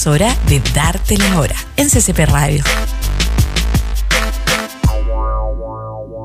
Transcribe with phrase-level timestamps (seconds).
[0.00, 2.64] Es hora de darte la hora en CCP Radio.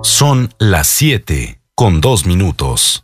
[0.02, 3.03] Son las 7 con 2 minutos.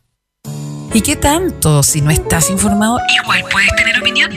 [0.94, 1.84] ¿Y qué tanto?
[1.84, 4.32] Si no estás informado, igual puedes tener opinión.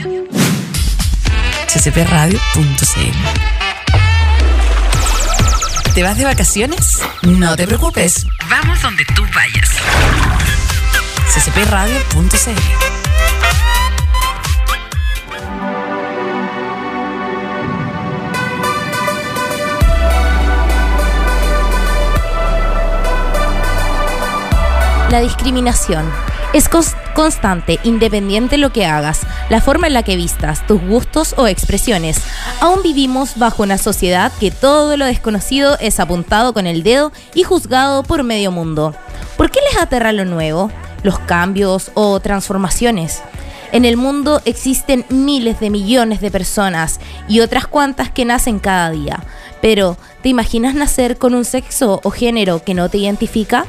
[1.67, 3.17] ccpradio.cl
[5.93, 6.99] ¿Te vas de vacaciones?
[7.21, 8.27] No te preocupes.
[8.49, 9.69] Vamos donde tú vayas.
[11.33, 13.04] ccpradio.cl
[25.15, 26.11] La discriminación
[26.51, 31.35] es constante, independiente de lo que hagas, la forma en la que vistas, tus gustos
[31.37, 32.21] o expresiones.
[32.59, 37.43] Aún vivimos bajo una sociedad que todo lo desconocido es apuntado con el dedo y
[37.43, 38.93] juzgado por medio mundo.
[39.37, 40.69] ¿Por qué les aterra lo nuevo,
[41.01, 43.21] los cambios o transformaciones?
[43.71, 48.89] En el mundo existen miles de millones de personas y otras cuantas que nacen cada
[48.89, 49.23] día.
[49.61, 53.65] Pero, ¿te imaginas nacer con un sexo o género que no te identifica?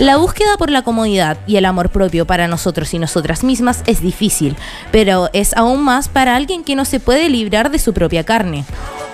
[0.00, 4.00] La búsqueda por la comodidad y el amor propio para nosotros y nosotras mismas es
[4.00, 4.56] difícil,
[4.90, 8.64] pero es aún más para alguien que no se puede librar de su propia carne.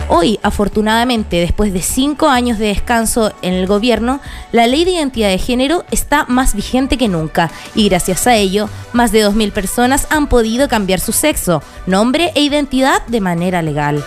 [0.09, 4.21] Hoy, afortunadamente, después de cinco años de descanso en el gobierno,
[4.53, 8.69] la ley de identidad de género está más vigente que nunca y gracias a ello,
[8.93, 14.05] más de 2.000 personas han podido cambiar su sexo, nombre e identidad de manera legal.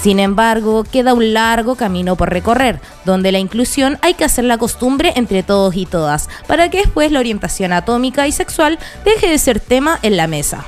[0.00, 4.56] Sin embargo, queda un largo camino por recorrer, donde la inclusión hay que hacer la
[4.56, 9.38] costumbre entre todos y todas, para que después la orientación atómica y sexual deje de
[9.38, 10.64] ser tema en la mesa.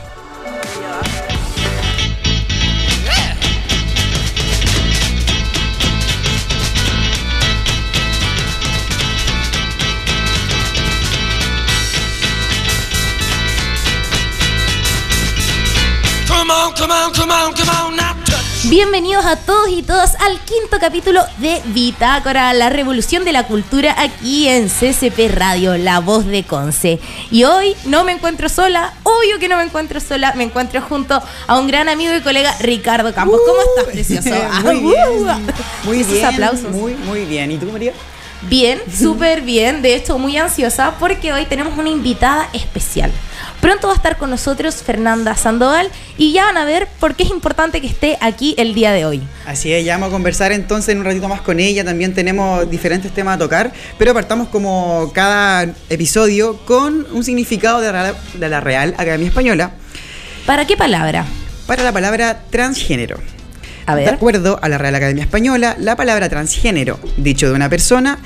[18.71, 23.97] Bienvenidos a todos y todas al quinto capítulo de Bitácora, la revolución de la cultura
[23.99, 27.01] aquí en CCP Radio, la voz de Conce.
[27.33, 31.21] Y hoy no me encuentro sola, obvio que no me encuentro sola, me encuentro junto
[31.49, 33.41] a un gran amigo y colega Ricardo Campos.
[33.45, 34.31] ¿Cómo estás, precioso?
[34.61, 35.47] Uh, muy bien.
[35.83, 36.27] Muy Esos bien.
[36.27, 36.71] aplausos.
[36.71, 37.51] Muy, muy bien.
[37.51, 37.93] ¿Y tú, María?
[38.43, 39.83] Bien, súper bien.
[39.83, 43.11] De hecho, muy ansiosa porque hoy tenemos una invitada especial.
[43.61, 47.25] Pronto va a estar con nosotros Fernanda Sandoval y ya van a ver por qué
[47.25, 49.21] es importante que esté aquí el día de hoy.
[49.47, 51.85] Así es, ya vamos a conversar entonces en un ratito más con ella.
[51.85, 57.93] También tenemos diferentes temas a tocar, pero partamos como cada episodio con un significado de
[57.93, 59.73] la, de la Real Academia Española
[60.47, 61.27] ¿Para qué palabra?
[61.67, 63.19] para la palabra transgénero.
[63.87, 64.15] A De ver.
[64.15, 68.19] acuerdo a la Real Academia Española, la palabra transgénero, dicho de una persona,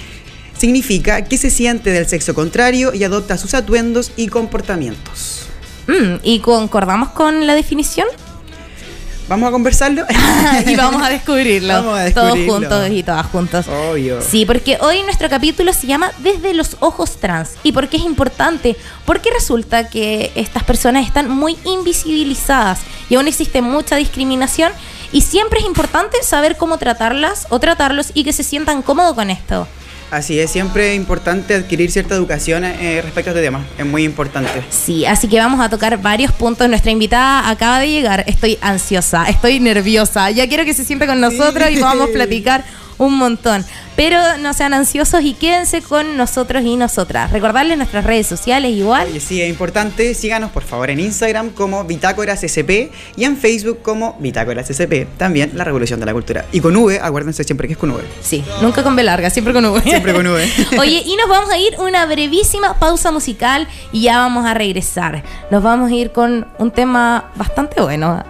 [0.57, 5.47] significa que se siente del sexo contrario y adopta sus atuendos y comportamientos.
[5.87, 8.07] Mm, ¿Y concordamos con la definición?
[9.29, 10.05] ¿Vamos a conversarlo?
[10.67, 11.73] y vamos a descubrirlo.
[11.73, 13.67] Vamos a Todos juntos y todas juntos.
[13.69, 14.21] Obvio.
[14.21, 17.53] Sí, porque hoy nuestro capítulo se llama Desde los ojos trans.
[17.63, 18.77] ¿Y por qué es importante?
[19.07, 24.73] Porque resulta que estas personas están muy invisibilizadas y aún existe mucha discriminación
[25.11, 29.31] y siempre es importante saber cómo tratarlas o tratarlos y que se sientan cómodos con
[29.31, 29.67] esto.
[30.11, 33.65] Así es, siempre es importante adquirir cierta educación eh, respecto a este tema.
[33.79, 34.63] Es muy importante.
[34.71, 36.69] Sí, así que vamos a tocar varios puntos.
[36.69, 38.25] Nuestra invitada acaba de llegar.
[38.27, 40.31] Estoy ansiosa, estoy nerviosa.
[40.31, 42.65] Ya quiero que se siente con nosotros y podamos platicar
[42.99, 43.65] un montón.
[43.97, 47.31] Pero no sean ansiosos y quédense con nosotros y nosotras.
[47.31, 49.07] Recordarles nuestras redes sociales igual.
[49.09, 50.15] Oye, sí, es importante.
[50.15, 55.17] Síganos, por favor, en Instagram como Bitácoras SCP y en Facebook como Bitácoras SCP.
[55.17, 56.45] También La Revolución de la Cultura.
[56.51, 58.03] Y con V, acuérdense siempre que es con V.
[58.21, 59.81] Sí, nunca con B larga, siempre con V.
[59.83, 60.51] Siempre con V.
[60.79, 65.23] Oye, y nos vamos a ir una brevísima pausa musical y ya vamos a regresar.
[65.51, 68.25] Nos vamos a ir con un tema bastante bueno.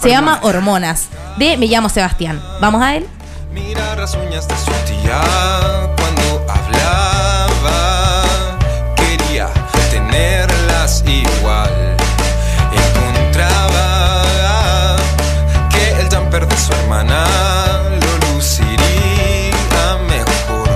[0.00, 1.08] Se llama Hormonas,
[1.38, 2.42] de Me llamo Sebastián.
[2.60, 3.06] ¿Vamos a él?
[3.54, 5.20] Mira las uñas de su tía
[5.96, 8.34] cuando hablaba.
[8.96, 9.48] Quería
[9.92, 11.96] tenerlas igual.
[12.72, 14.16] Encontraba
[15.70, 17.26] que el jumper de su hermana
[18.02, 20.68] lo luciría mejor.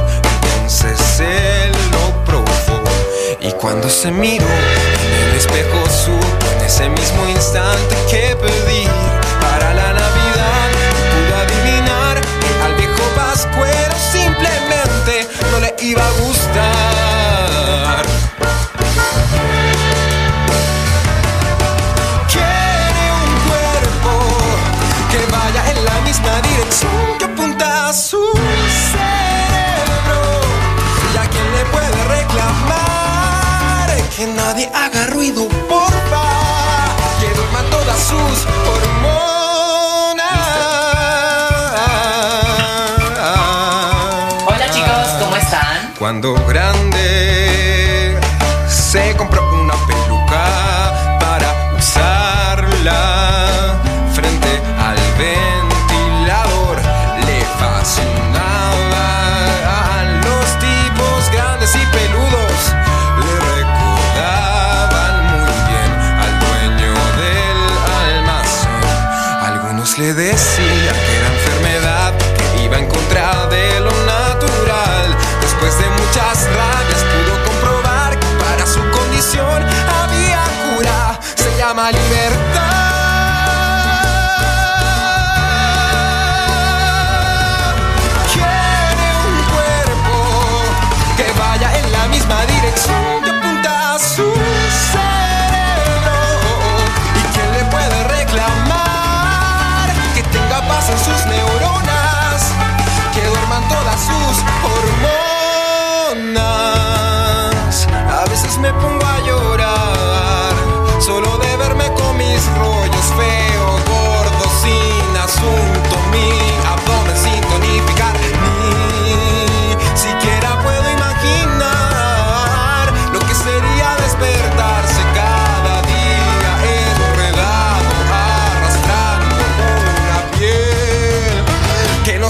[0.44, 2.46] Entonces él lo probó.
[3.40, 8.77] Y cuando se miró en el espejo supo en ese mismo instante que pedir
[15.90, 18.02] iba a gustar.
[22.32, 24.12] Quiere un cuerpo
[25.10, 28.22] que vaya en la misma dirección que apunta a su
[28.92, 30.20] cerebro.
[31.14, 36.26] ¿Y a quién le puede reclamar que nadie haga ruido, porfa?
[37.20, 39.37] Que duerman todas sus hormonas.
[45.98, 47.17] Cuando grande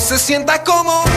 [0.09, 1.08] se sienta como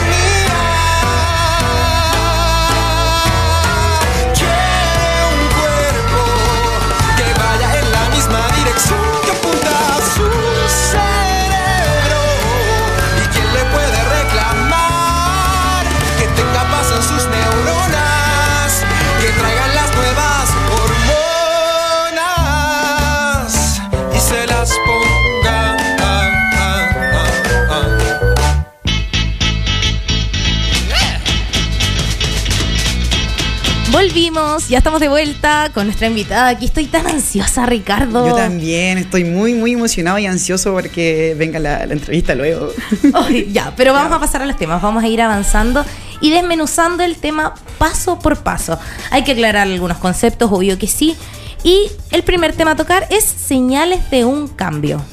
[34.31, 36.47] Volvimos, ya estamos de vuelta con nuestra invitada.
[36.47, 38.25] Aquí estoy tan ansiosa, Ricardo.
[38.25, 42.69] Yo también estoy muy, muy emocionado y ansioso porque venga la, la entrevista luego.
[43.51, 45.83] Ya, pero vamos a pasar a los temas, vamos a ir avanzando
[46.21, 48.79] y desmenuzando el tema paso por paso.
[49.09, 51.17] Hay que aclarar algunos conceptos, obvio que sí.
[51.63, 55.03] Y el primer tema a tocar es señales de un cambio.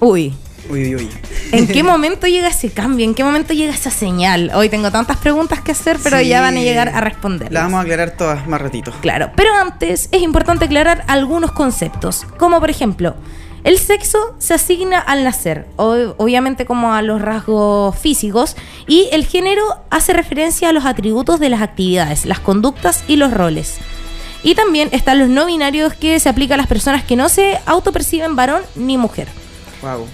[0.00, 0.34] Uy,
[0.68, 1.10] Uy, uy, uy.
[1.52, 3.04] ¿en qué momento llega ese cambio?
[3.04, 4.50] ¿En qué momento llega esa señal?
[4.54, 6.28] Hoy tengo tantas preguntas que hacer, pero Sí.
[6.28, 7.52] ya van a llegar a responder.
[7.52, 8.92] La vamos a aclarar todas más ratito.
[9.00, 13.14] Claro, pero antes es importante aclarar algunos conceptos, como por ejemplo,
[13.64, 18.56] el sexo se asigna al nacer, obviamente como a los rasgos físicos,
[18.86, 23.32] y el género hace referencia a los atributos de las actividades, las conductas y los
[23.34, 23.76] roles.
[24.42, 27.58] Y también están los no binarios que se aplica a las personas que no se
[27.66, 29.28] autoperciben varón ni mujer.
[29.82, 30.06] Wow.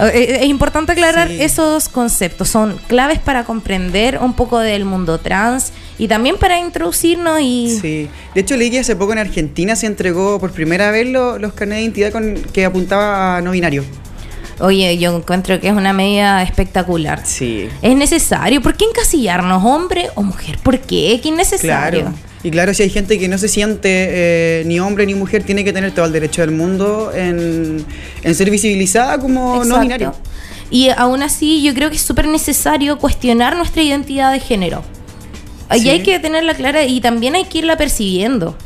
[0.00, 1.38] Eh, Es importante aclarar Sí.
[1.42, 7.40] esos conceptos, son claves para comprender un poco del mundo trans y también para introducirnos
[7.40, 7.78] y...
[7.80, 8.08] Sí.
[8.34, 11.52] De hecho, leí que hace poco en Argentina se entregó por primera vez lo- los
[11.52, 13.84] carnets de identidad con, que apuntaba a no binario.
[14.60, 17.22] Oye, yo encuentro que es una medida espectacular.
[17.24, 17.68] Sí.
[17.80, 18.60] Es necesario.
[18.60, 20.58] ¿Por qué encasillarnos, hombre o mujer?
[20.62, 21.20] ¿Por qué?
[21.22, 22.00] ¿Qué es necesario?
[22.02, 22.16] Claro.
[22.42, 25.64] Y claro, si hay gente que no se siente eh, ni hombre ni mujer, tiene
[25.64, 27.84] que tener todo el derecho del mundo en,
[28.22, 30.14] en ser visibilizada como no binario.
[30.70, 34.84] Y aún así, yo creo que es súper necesario cuestionar nuestra identidad de género.
[35.74, 35.88] Y Sí.
[35.90, 38.56] hay que tenerla clara y también hay que irla percibiendo.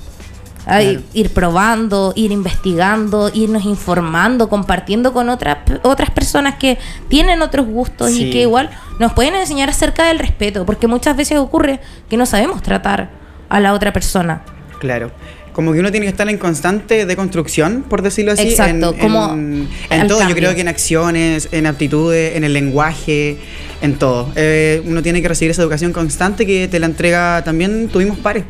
[0.66, 1.06] Hay- Claro.
[1.14, 8.10] Ir probando, ir investigando, irnos informando, compartiendo con otras otras personas que tienen otros gustos
[8.12, 8.26] Sí.
[8.26, 12.26] y que igual nos pueden enseñar acerca del respeto, porque muchas veces ocurre que no
[12.26, 13.10] sabemos tratar
[13.52, 14.42] a la otra persona.
[14.80, 15.12] Claro.
[15.52, 18.48] Como que uno tiene que estar en constante deconstrucción, por decirlo así.
[18.48, 19.68] Exacto, en, como en,
[20.08, 20.26] todo.
[20.26, 23.36] Yo creo que en acciones, en aptitudes, en el lenguaje,
[23.82, 24.32] en todo.
[24.34, 28.44] Eh, uno tiene que recibir esa educación constante que te la entrega también tuvimos pares.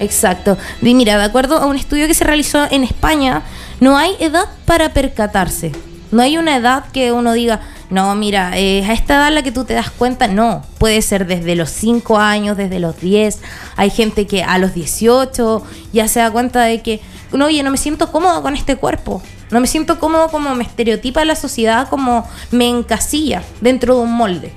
[0.00, 0.56] Exacto.
[0.80, 3.42] Y mira, de acuerdo a un estudio que se realizó en España,
[3.80, 5.72] no hay edad para percatarse.
[6.16, 9.52] No hay una edad que uno diga, no, mira, eh, a esta edad la que
[9.52, 10.62] tú te das cuenta, no.
[10.78, 13.38] Puede ser desde los 5 años, desde los 10.
[13.76, 17.00] Hay gente que a los 18 ya se da cuenta de que,
[17.32, 19.22] no, oye, no me siento cómodo con este cuerpo.
[19.50, 24.12] No me siento cómodo como me estereotipa la sociedad, como me encasilla dentro de un
[24.12, 24.52] molde.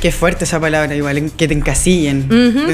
[0.00, 2.28] Qué fuerte esa palabra, igual, que te encasillen.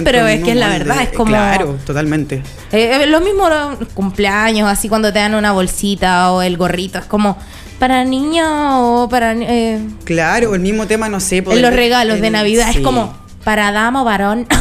[0.04, 2.42] Pero es que es la verdad, es como- Claro, totalmente.
[2.72, 6.98] Eh, eh, lo mismo los cumpleaños, así cuando te dan una bolsita o el gorrito,
[6.98, 7.36] es como
[7.80, 9.32] para niña o para...
[9.34, 11.38] eh, Claro, el mismo tema, no sé.
[11.38, 12.78] en poder- los regalos de en- Navidad, sí.
[12.78, 14.46] es como para dama o varón.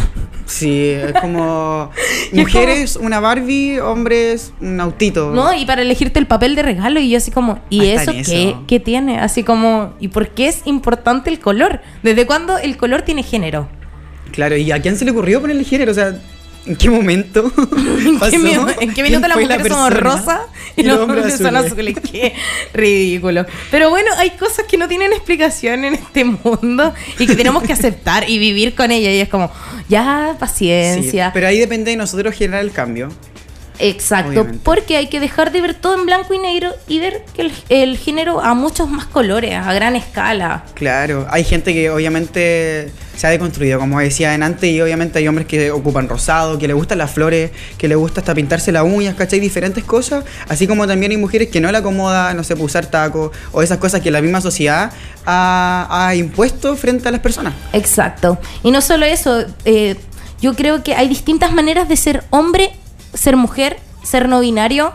[0.50, 1.92] Sí, es como
[2.34, 5.30] mujeres, una Barbie, hombres, un autito.
[5.30, 8.12] No, y para elegirte el papel de regalo y yo así como, ¿y Hasta eso
[8.14, 8.64] en qué, eso.
[8.66, 9.20] qué tiene?
[9.20, 11.82] Así como, ¿y por qué es importante el color?
[12.02, 13.70] ¿Desde cuándo el color tiene género?
[14.32, 15.92] Claro, ¿y a quién se le ocurrió ponerle género?
[15.92, 16.20] O sea,
[16.70, 17.52] ¿en qué momento?
[18.06, 18.32] ¿En pasó?
[18.32, 20.16] qué, mi- en qué minuto ¿Quién las la mujeres somos persona?
[20.16, 20.42] rosa
[20.78, 21.96] y Y los hombres son azules.
[22.12, 22.34] Qué
[22.74, 23.46] ridículo.
[23.72, 27.74] Pero bueno, hay cosas que no tienen explicación en este mundo y que tenemos que
[27.74, 29.14] aceptar y vivir con ellas.
[29.14, 29.52] Y es como,
[29.90, 31.32] ya, Sí, paciencia.
[31.34, 33.10] pero ahí depende de nosotros generar el cambio.
[33.80, 34.60] Exacto, Obviamente.
[34.64, 37.52] porque hay que dejar de ver todo en blanco y negro y ver que el,
[37.70, 40.64] el género a muchos más colores, a gran escala.
[40.74, 45.46] Claro, hay gente que obviamente se ha deconstruido, como decía antes, y obviamente hay hombres
[45.46, 49.16] que ocupan rosado, que le gustan las flores, que le gusta hasta pintarse las uñas,
[49.16, 49.42] ¿cachai?
[49.42, 52.86] Diferentes cosas, así como también hay mujeres que no le acomoda, no sé, pues, usar
[52.86, 54.92] tacos, o esas cosas que la misma sociedad
[55.26, 57.54] ha, ha impuesto frente a las personas.
[57.74, 58.38] Exacto.
[58.64, 59.98] Y no solo eso, eh,
[60.42, 62.72] yo creo que hay distintas maneras de ser hombre,
[63.14, 64.92] ser mujer, ser no binario.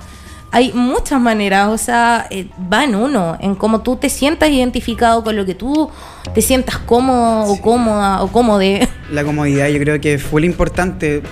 [0.51, 5.25] Hay muchas maneras, o sea, eh, va en uno, en cómo tú te sientas identificado
[5.25, 5.91] con lo que tú
[6.33, 8.89] te sientas cómodo o cómoda o cómode.
[9.11, 11.23] La comodidad yo creo que fue lo importante.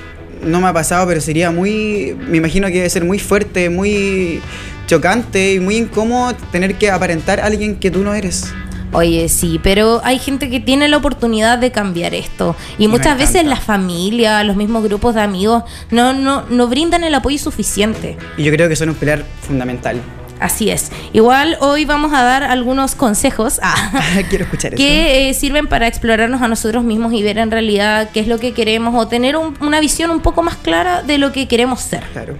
[0.42, 4.40] No me ha pasado, pero sería muy, me imagino que debe ser muy fuerte, muy
[4.88, 8.52] chocante y muy incómodo tener que aparentar a alguien que tú no eres.
[8.92, 12.54] Oye, sí, pero hay gente que tiene la oportunidad de cambiar esto.
[12.78, 17.14] Y muchas veces la familia, los mismos grupos de amigos, no, no, no brindan el
[17.14, 18.18] apoyo suficiente.
[18.37, 20.00] Y yo creo que son un pilar fundamental.
[20.40, 20.90] Así es.
[21.12, 23.92] Igual hoy vamos a dar algunos consejos ah,
[24.28, 24.82] Quiero escuchar eso.
[24.82, 28.38] que eh, sirven para explorarnos a nosotros mismos y ver en realidad qué es lo
[28.40, 31.80] que queremos o tener un- una visión un poco más clara de lo que queremos
[31.80, 32.02] ser.
[32.12, 32.34] Claro.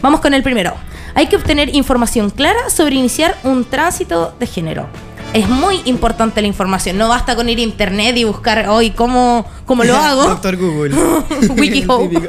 [0.00, 0.74] Vamos con el primero.
[1.14, 4.88] Hay que obtener información clara sobre iniciar un tránsito de género.
[5.34, 6.96] Es muy importante la información.
[6.96, 10.24] No basta con ir a internet y buscar hoy cómo, cómo lo hago.
[10.28, 10.94] Doctor Google.
[11.56, 12.10] WikiHow.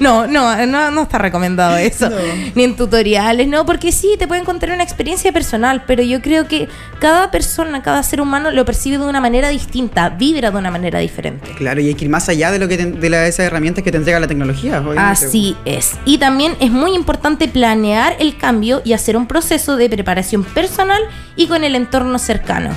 [0.00, 2.08] No, no, no, no está recomendado eso.
[2.08, 2.16] No.
[2.54, 6.46] Ni en tutoriales, no, porque sí, te pueden contar una experiencia personal, pero yo creo
[6.48, 6.68] que
[7.00, 11.00] cada persona, cada ser humano lo percibe de una manera distinta, vibra de una manera
[11.00, 11.50] diferente.
[11.56, 13.84] Claro, y hay que ir más allá de lo que te- de la- esas herramientas
[13.84, 14.78] que te entrega la tecnología.
[14.80, 15.00] obviamente.
[15.26, 15.92] Así es.
[16.04, 21.02] Y también es muy importante planear el cambio y hacer un proceso de preparación personal
[21.36, 22.70] y con el entorno cercano.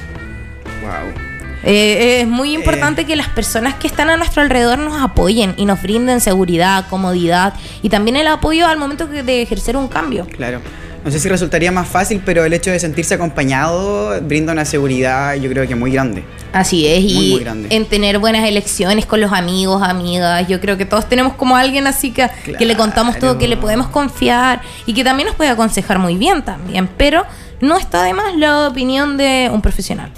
[0.81, 1.24] Wow.
[1.65, 5.65] Eh, es muy importante que las personas que están a nuestro alrededor nos apoyen y
[5.65, 10.27] nos brinden seguridad, comodidad y también el apoyo al momento de ejercer un cambio.
[10.27, 10.61] Claro.
[11.03, 15.35] No sé si resultaría más fácil, pero el hecho de sentirse acompañado brinda una seguridad,
[15.35, 16.23] yo creo que muy grande.
[16.51, 17.67] Así es, Muy, y muy grande.
[17.69, 20.47] en tener buenas elecciones con los amigos, amigas.
[20.47, 23.55] Yo creo que todos tenemos como alguien así que, que le contamos todo, que le
[23.57, 26.89] podemos confiar y que también nos puede aconsejar muy bien también.
[26.97, 27.23] Pero
[27.61, 30.09] no está de más la opinión de un profesional.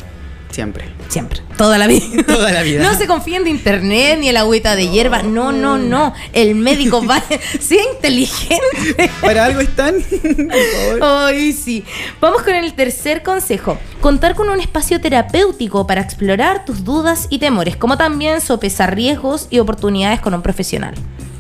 [0.52, 0.86] Siempre.
[1.08, 2.06] Siempre, toda la vida.
[2.28, 2.84] Toda la vida.
[2.84, 5.24] No se confíen de internet ni el agüita de hierba.
[5.24, 6.14] No, no, no.
[6.34, 7.24] El médico va.
[7.60, 9.12] sea inteligente.
[9.22, 9.96] Para algo están.
[10.22, 11.28] Por favor.
[11.28, 11.86] Ay, sí.
[12.20, 13.78] Vamos con el tercer consejo.
[14.02, 19.48] Contar con un espacio terapéutico para explorar tus dudas y temores, como también sopesar riesgos
[19.50, 20.94] y oportunidades con un profesional.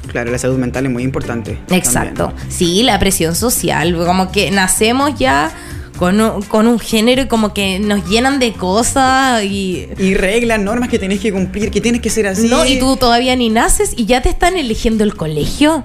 [0.07, 1.59] Claro, la salud mental es muy importante.
[1.69, 2.27] Exacto.
[2.29, 2.51] también.
[2.51, 5.51] Sí, la presión social, como que nacemos ya
[5.97, 9.87] con un, con un género y como que nos llenan de cosas y...
[9.97, 12.47] Y reglas, normas que tenés que cumplir, que tienes que ser así.
[12.47, 15.83] No, y tú todavía ni naces y ya te están eligiendo el colegio.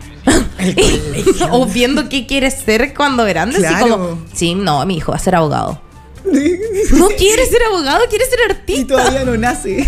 [0.58, 1.48] El colegio.
[1.50, 3.58] o viendo qué quieres ser cuando grandes.
[3.58, 3.86] Claro.
[3.86, 5.80] Y como, sí, no, mi hijo va a ser abogado.
[6.92, 8.86] No quiere ser abogado, quiere ser Y artista.
[8.94, 9.84] todavía no nace.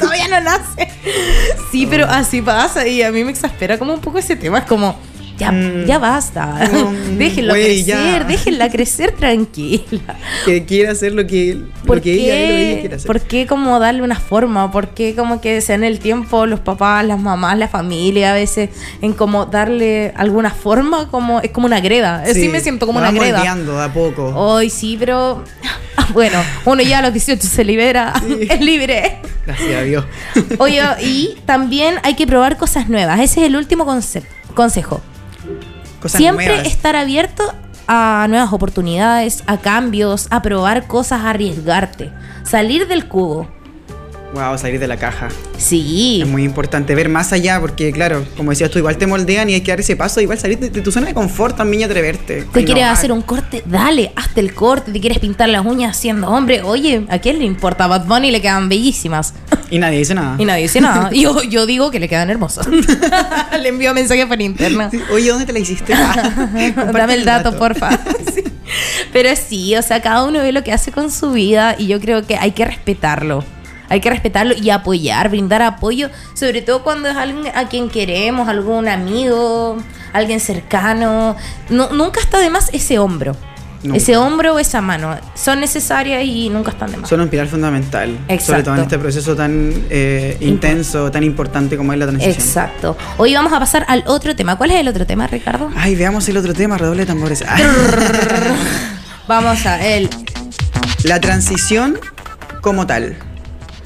[0.00, 0.88] Todavía no nace.
[1.70, 4.60] Sí, pero así pasa y a mí me exaspera como un poco ese tema.
[4.60, 4.98] Es como,
[5.38, 5.84] ya, Mm.
[5.86, 6.68] ya basta.
[6.72, 8.24] Mm, déjenlo crecer, ya.
[8.24, 10.16] déjenla crecer tranquila.
[10.44, 13.06] Que quiere hacer lo que, ¿Por lo que ella, ella quiere hacer.
[13.06, 14.70] ¿Por qué como darle una forma?
[14.70, 18.34] ¿Por qué como que se en el tiempo los papás, las mamás, la familia a
[18.34, 18.70] veces
[19.02, 22.24] en como darle alguna forma como es como una greda?
[22.26, 23.42] Sí, Sí, me siento como una greda.
[23.54, 24.26] de a poco.
[24.34, 25.42] Hoy sí, pero
[26.12, 28.46] bueno, uno ya a los 18 se libera, Sí.
[28.50, 29.18] es libre.
[29.46, 30.04] Gracias a Dios.
[30.58, 33.20] Oye, y también hay que probar cosas nuevas.
[33.20, 34.24] Ese es el último conse-
[34.54, 35.00] consejo.
[36.00, 36.66] Cosas Siempre nuevas.
[36.66, 37.54] estar abierto
[37.88, 42.10] a nuevas oportunidades, a cambios, a probar cosas, a arriesgarte.
[42.42, 43.48] Salir del cubo.
[44.34, 45.28] Wow, salir de la caja.
[45.56, 46.20] Sí.
[46.22, 49.54] Es muy importante ver más allá, porque claro, como decías tú, igual te moldean y
[49.54, 51.84] hay que dar ese paso, igual salir de, de tu zona de confort también y
[51.84, 52.44] atreverte.
[52.52, 53.62] ¿Te quieres hacer un corte?
[53.64, 54.92] Dale, hazte el corte.
[54.92, 56.62] ¿Te quieres pintar las uñas siendo hombre?
[56.62, 57.84] Oye, ¿a quién le importa?
[57.84, 59.34] A Bad Bunny le quedan bellísimas.
[59.68, 60.36] Y nadie dice nada.
[60.38, 61.10] Y nadie dice nada.
[61.12, 62.68] Yo, yo digo que le quedan hermosas.
[63.60, 64.88] le envío mensaje por interno.
[64.92, 65.92] Sí, Oye, ¿dónde te la hiciste?
[65.92, 67.98] Comparte Dame el dato, porfa.
[68.32, 68.44] Sí.
[69.12, 72.00] Pero sí, o sea, cada uno ve lo que hace con su vida y yo
[72.00, 73.42] creo que hay que respetarlo.
[73.88, 78.48] Hay que respetarlo y apoyar, brindar apoyo, sobre todo cuando es alguien a quien queremos,
[78.48, 79.76] algún amigo,
[80.12, 81.36] alguien cercano.
[81.70, 83.36] No, nunca está de más ese hombro.
[83.82, 83.98] Nunca.
[83.98, 85.16] Ese hombro o esa mano.
[85.34, 87.08] Son necesarias y nunca están de más.
[87.08, 88.10] Son un pilar fundamental.
[88.16, 88.64] Sobre Exacto.
[88.64, 92.34] todo en este proceso tan eh, intenso, tan importante como es la transición.
[92.34, 92.96] Exacto.
[93.18, 94.56] Hoy vamos a pasar al otro tema.
[94.56, 95.70] ¿Cuál es el otro tema, Ricardo?
[95.76, 97.44] Ay, veamos el otro tema, redoble de tambores.
[99.28, 100.08] Vamos a el
[101.02, 101.98] la transición
[102.60, 103.16] como tal.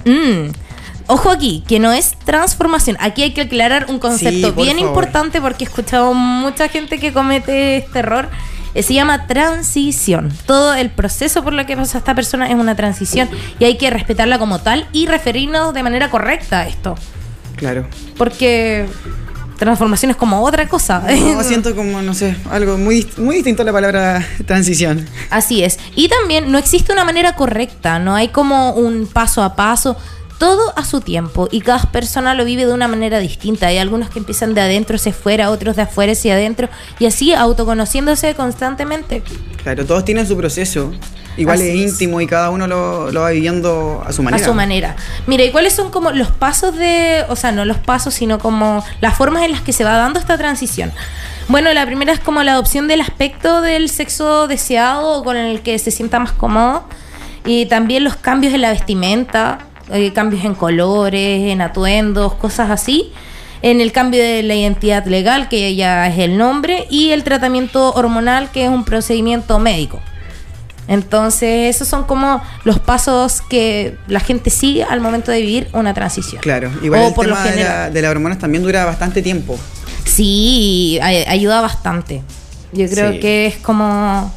[0.05, 0.51] Mm.
[1.07, 2.97] Ojo aquí, que no es transformación.
[3.01, 4.89] Aquí hay que aclarar un concepto Sí, bien favor.
[4.91, 8.29] importante porque he escuchado mucha gente que comete este error.
[8.75, 10.33] Eh, Se llama transición.
[10.47, 13.29] Todo el proceso por lo que pasa esta persona es una transición
[13.59, 16.95] y hay que respetarla como tal y referirnos de manera correcta a esto.
[17.57, 17.87] Claro.
[18.17, 18.87] Porque
[19.61, 21.01] transformación es como otra cosa.
[21.01, 25.07] No, siento como, no sé, algo muy, muy distinto a la palabra transición.
[25.31, 25.79] Así es.
[25.95, 29.97] Y también no existe una manera correcta, no hay como un paso a paso.
[30.41, 33.67] Todo a su tiempo y cada persona lo vive de una manera distinta.
[33.67, 37.35] Hay algunos que empiezan de adentro hacia afuera, otros de afuera hacia adentro y así
[37.35, 39.23] autoconociéndose constantemente.
[39.63, 40.93] Claro, todos tienen su proceso.
[41.37, 41.93] Igual Así es es.
[41.93, 44.43] íntimo y cada uno lo, lo va viviendo a su manera.
[44.43, 44.97] A su manera.
[45.27, 48.83] Mira, ¿y cuáles son como los pasos de, o sea, no los pasos, sino como
[49.03, 50.91] las formas en las que se va dando esta transición?
[51.49, 55.61] Bueno, la primera es como la adopción del aspecto del sexo deseado o con el
[55.61, 56.85] que se sienta más cómodo.
[57.45, 63.13] Y también los cambios en la vestimenta, eh, cambios en colores, en atuendos, cosas así.
[63.63, 67.93] En el cambio de la identidad legal, que ya es el nombre, y el tratamiento
[67.93, 70.01] hormonal, que es un procedimiento médico.
[70.89, 75.95] Entonces, esos son como los pasos que la gente sigue al momento de vivir una
[75.95, 76.41] transición.
[76.43, 77.93] Claro, igual O el por lo tema de, la- general.
[77.93, 79.59] de las hormonas también dura bastante tiempo.
[80.05, 82.23] Sí, ay- ayuda bastante.
[82.73, 83.21] Yo creo Sí.
[83.21, 84.33] que es como...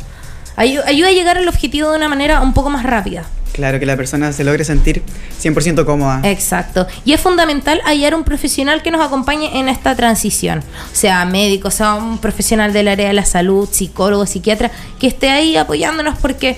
[0.57, 3.23] ayu- ayuda a llegar al objetivo de una manera un poco más rápida.
[3.53, 5.03] Claro, que la persona se logre sentir
[5.41, 6.21] 100% cómoda.
[6.23, 6.87] Exacto.
[7.05, 10.63] Y es fundamental hallar un profesional que nos acompañe en esta transición.
[10.91, 15.55] Sea médico, sea un profesional del área de la salud, psicólogo, psiquiatra, que esté ahí
[15.55, 16.57] apoyándonos porque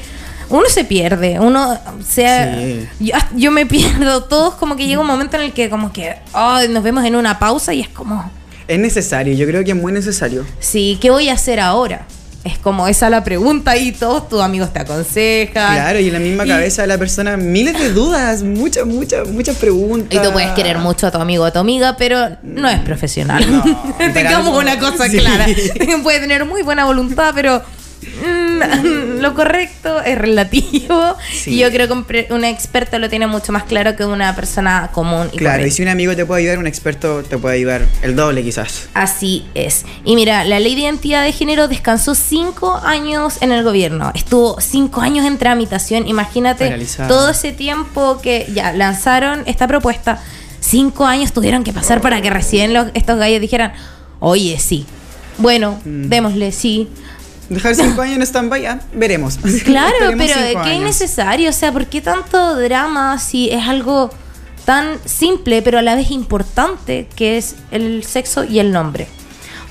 [0.49, 1.77] uno se pierde, uno
[2.07, 2.55] sea...
[2.55, 2.87] Sí.
[2.99, 6.15] Yo, yo me pierdo, todos como que llega un momento en el que como que
[6.33, 8.31] ay, nos vemos en una pausa y es como,
[8.67, 10.45] Es necesario, yo creo que es muy necesario.
[10.59, 12.05] sí, ¿qué voy a hacer ahora?
[12.45, 15.73] Es como esa la pregunta y todos tus amigos te aconsejan.
[15.75, 19.27] Claro, y en la misma Y- cabeza de la persona miles de dudas, muchas, muchas,
[19.27, 20.13] muchas preguntas.
[20.17, 22.79] Y tú puedes querer mucho a tu amigo o a tu amiga, pero no es
[22.81, 23.43] profesional.
[23.51, 23.63] No,
[24.13, 25.17] Tengamos algo- una cosa sí.
[25.17, 25.47] clara.
[26.03, 27.63] Puede tener muy buena voluntad, pero
[29.21, 31.15] lo correcto es relativo.
[31.33, 31.51] Sí.
[31.55, 35.29] Y yo creo que un, experto lo tiene mucho más claro que una persona común
[35.31, 38.15] y Claro, y si un amigo te puede ayudar, un experto te puede ayudar el
[38.15, 38.87] doble quizás.
[38.93, 39.85] Así es.
[40.03, 44.11] Y mira, la ley de identidad de género descansó cinco años en el gobierno.
[44.15, 46.07] Estuvo cinco años en tramitación.
[46.07, 46.75] Imagínate
[47.07, 50.21] todo ese tiempo que ya lanzaron esta propuesta.
[50.59, 53.73] Cinco años tuvieron que pasar para que recién los- estos gallos dijeran,
[54.19, 54.85] oye, sí.
[55.37, 56.07] Bueno, Mm.
[56.09, 56.87] démosle, sí.
[57.49, 59.37] Dejar cinco años en stand-by, ah, veremos.
[59.63, 61.49] Claro, pero qué innecesario.
[61.49, 64.09] O sea, ¿por qué tanto drama si es algo
[64.65, 69.07] tan simple, pero a la vez importante, que es el sexo y el nombre?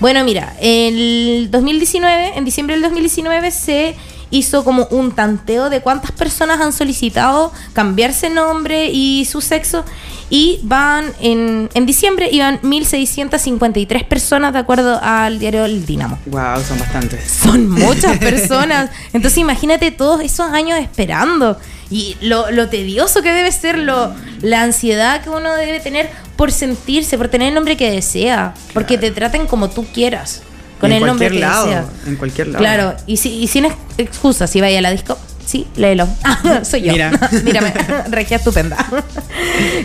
[0.00, 3.94] Bueno, mira, el 2019, en diciembre del 2019 se
[4.34, 9.84] hizo como un tanteo de cuántas personas han solicitado cambiarse nombre y su sexo
[10.30, 16.18] y van en, en diciembre iban 1653 personas de acuerdo al diario El Dinamo.
[16.26, 17.30] Wow, son bastantes.
[17.30, 18.90] Son muchas personas.
[19.12, 21.56] Entonces imagínate todos esos años esperando.
[21.90, 26.50] Y lo, lo tedioso que debe ser, lo, la ansiedad que uno debe tener por
[26.50, 28.54] sentirse, por tener el nombre que desea.
[28.72, 30.42] Porque te traten como tú quieras.
[30.84, 31.86] Con el en nombre que lado, deseas.
[32.06, 32.58] en cualquier lado.
[32.58, 36.08] Claro, y, si, y sin ex- excusa, si vaya a la disco, sí, léelo.
[36.24, 36.92] Ah, soy yo.
[36.92, 37.10] Mira.
[37.44, 37.72] Mírame,
[38.10, 38.76] regia estupenda.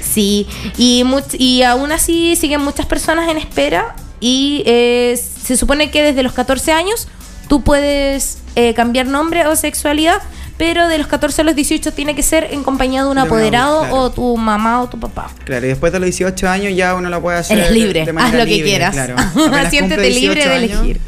[0.01, 5.91] sí, y, much- y aún así siguen muchas personas en espera y eh, se supone
[5.91, 7.07] que desde los 14 años
[7.49, 10.21] tú puedes eh, cambiar nombre o sexualidad,
[10.57, 13.21] pero de los 14 a los 18 tiene que ser en compañía de un De
[13.23, 13.95] un apoderado claro.
[13.95, 15.29] o tu mamá o tu papá.
[15.43, 17.57] Claro, y después de los 18 años ya uno lo puede hacer.
[17.59, 18.93] Eres libre, de- de haz lo que quieras.
[18.93, 19.15] Claro.
[19.69, 20.99] Siéntete libre 18 de años, elegir.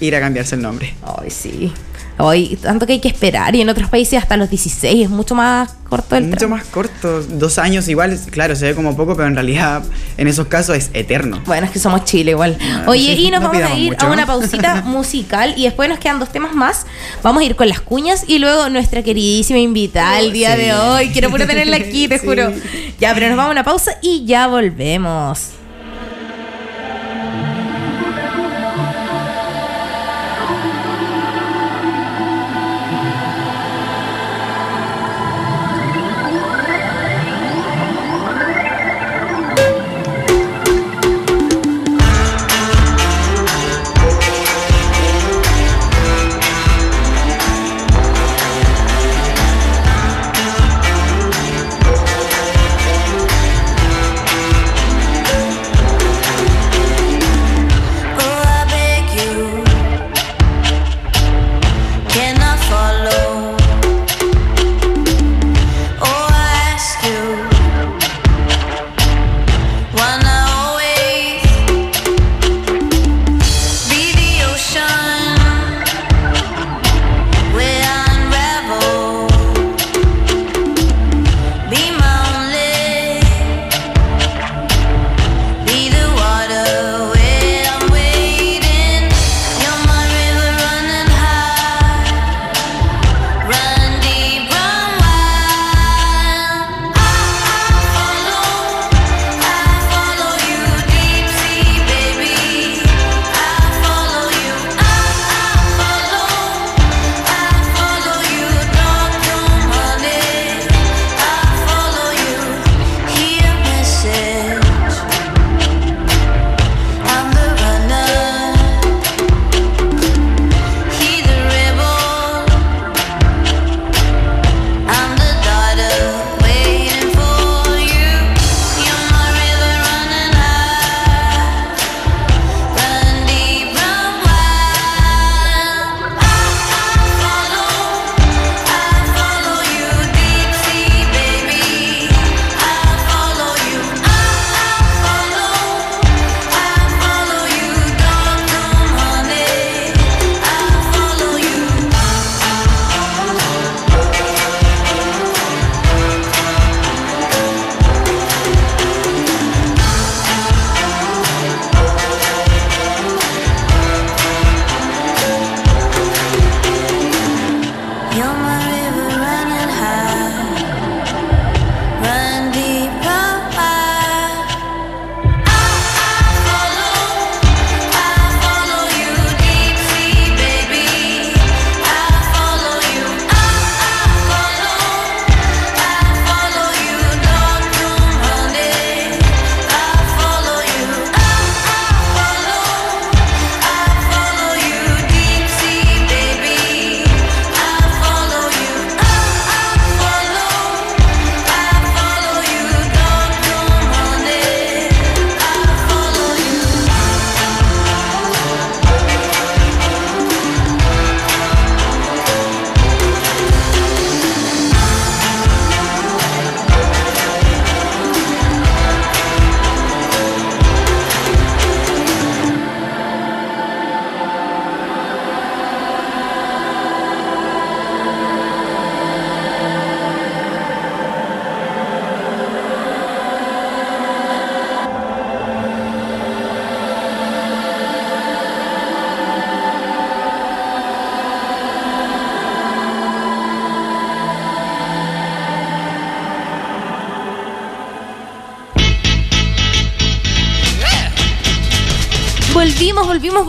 [0.00, 0.94] Ir a cambiarse el nombre.
[1.20, 1.72] Ay, sí.
[2.28, 3.54] Ay, tanto que hay que esperar.
[3.56, 7.20] Y en otros países hasta los 16 es mucho más corto el Mucho más corto,
[7.22, 9.82] dos años igual, claro, se ve como poco, pero en realidad
[10.16, 11.42] en esos casos es eterno.
[11.46, 12.56] Bueno, es que somos Chile igual.
[12.62, 14.06] Ah, Oye, y nos no vamos a ir mucho.
[14.06, 16.86] a una pausita musical y después nos quedan dos temas más.
[17.24, 20.62] Vamos a ir con las cuñas y luego nuestra queridísima invitada el día Sí.
[20.62, 21.08] de hoy.
[21.10, 22.26] Quiero puro tenerla aquí, te Sí.
[22.26, 22.52] juro.
[23.00, 25.50] Ya, pero nos vamos a una pausa y ya volvemos.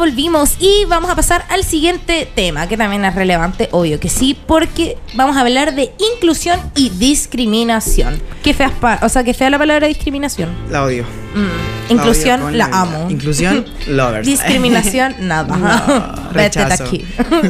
[0.02, 0.56] Volvimos.
[0.60, 4.98] Y vamos a pasar al siguiente tema, que también es relevante, obvio que sí, porque
[5.14, 8.20] vamos a hablar de inclusión y discriminación.
[8.42, 8.72] Qué fea,
[9.04, 10.50] o sea, qué fea la palabra discriminación.
[10.72, 11.04] La odio.
[11.36, 11.92] Mm.
[11.92, 13.08] Inclusión, odio la amo.
[13.12, 14.26] Inclusión, lovers.
[14.26, 15.56] Discriminación, nada.
[15.56, 17.06] No, Vete de aquí.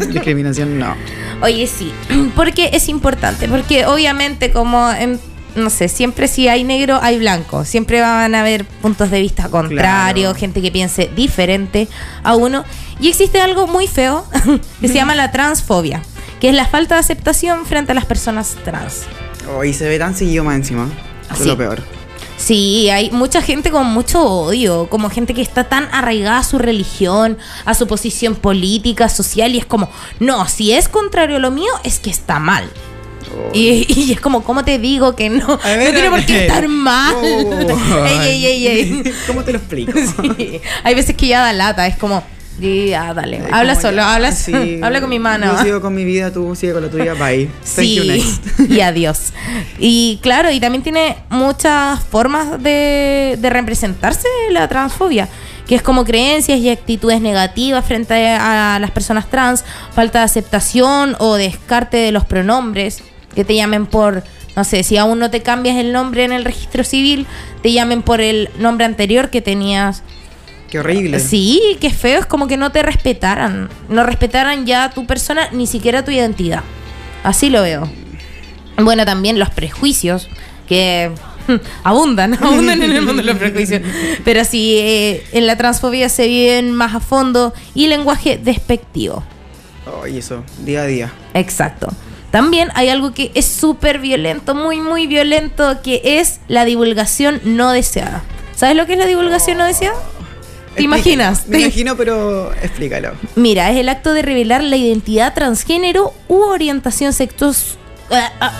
[0.10, 0.94] Discriminación, no.
[1.42, 1.94] Oye, sí,
[2.36, 5.22] porque es importante, porque obviamente como en,
[5.56, 9.50] no sé, siempre si hay negro hay blanco, siempre van a haber puntos de vista
[9.50, 10.40] contrarios, Claro.
[10.40, 11.88] gente que piense diferente
[12.24, 12.64] a uno,
[13.00, 14.26] y existe algo muy feo
[14.82, 16.02] que se llama la transfobia,
[16.40, 19.04] que es la falta de aceptación frente a las personas trans.
[19.56, 20.88] Oh, y se ve tan seguido más encima.
[21.26, 21.42] Eso Sí.
[21.42, 21.84] es lo peor.
[22.38, 26.58] Sí, hay mucha gente con mucho odio, como gente que está tan arraigada a su
[26.58, 31.52] religión, a su posición política, social, y es como, no, si es contrario a lo
[31.52, 32.68] mío, es que está mal.
[33.30, 33.50] Oh.
[33.54, 35.58] Y, y es como, ¿cómo te digo que no?
[35.64, 37.16] Ver, no tiene por qué estar mal.
[38.08, 39.14] Ey, ey, ey, ey.
[39.28, 39.92] ¿Cómo te lo explico?
[40.38, 40.60] Sí.
[40.84, 42.24] Hay veces que ya da lata, es como,
[42.60, 44.80] ya, dale, Es habla solo, ya, habla, sí.
[44.82, 45.46] habla con mi mano.
[45.58, 47.48] Yo sigo con mi vida, tú sigue con la tuya, bye.
[47.76, 48.72] Thank you, Sí, next.
[48.72, 49.34] y adiós.
[49.80, 55.28] Y claro, y también tiene muchas formas de, de representarse la transfobia,
[55.68, 59.64] que es como creencias y actitudes negativas frente a las personas trans,
[59.96, 63.02] falta de aceptación o descarte de los pronombres,
[63.36, 64.24] que te llamen por,
[64.56, 67.26] no sé, si aún no te cambias el nombre en el registro civil,
[67.62, 70.04] te llamen por el nombre anterior que tenías.
[70.70, 71.20] Qué horrible.
[71.20, 75.68] Sí, qué feo, es como que no te respetaran, no respetaran ya tu persona, ni
[75.68, 76.64] siquiera tu identidad.
[77.24, 77.90] Así lo veo.
[78.78, 80.28] Bueno, también los prejuicios,
[80.68, 81.12] que
[81.48, 83.82] hmm, abundan, abundan en el mundo los prejuicios.
[84.24, 89.24] Pero sí, eh, en la transfobia se viven más a fondo y lenguaje despectivo.
[89.86, 91.14] Oh, y eso, día a día.
[91.34, 91.90] Exacto.
[92.32, 97.72] También hay algo que es súper violento, muy, muy violento, que es la divulgación no
[97.72, 98.24] deseada.
[98.56, 99.98] ¿Sabes lo que es la divulgación no deseada?
[100.76, 101.48] ¿Te imaginas?
[101.48, 103.12] Me imagino, pero explícalo.
[103.36, 107.54] Mira, es el acto de revelar la identidad transgénero u orientación sexual.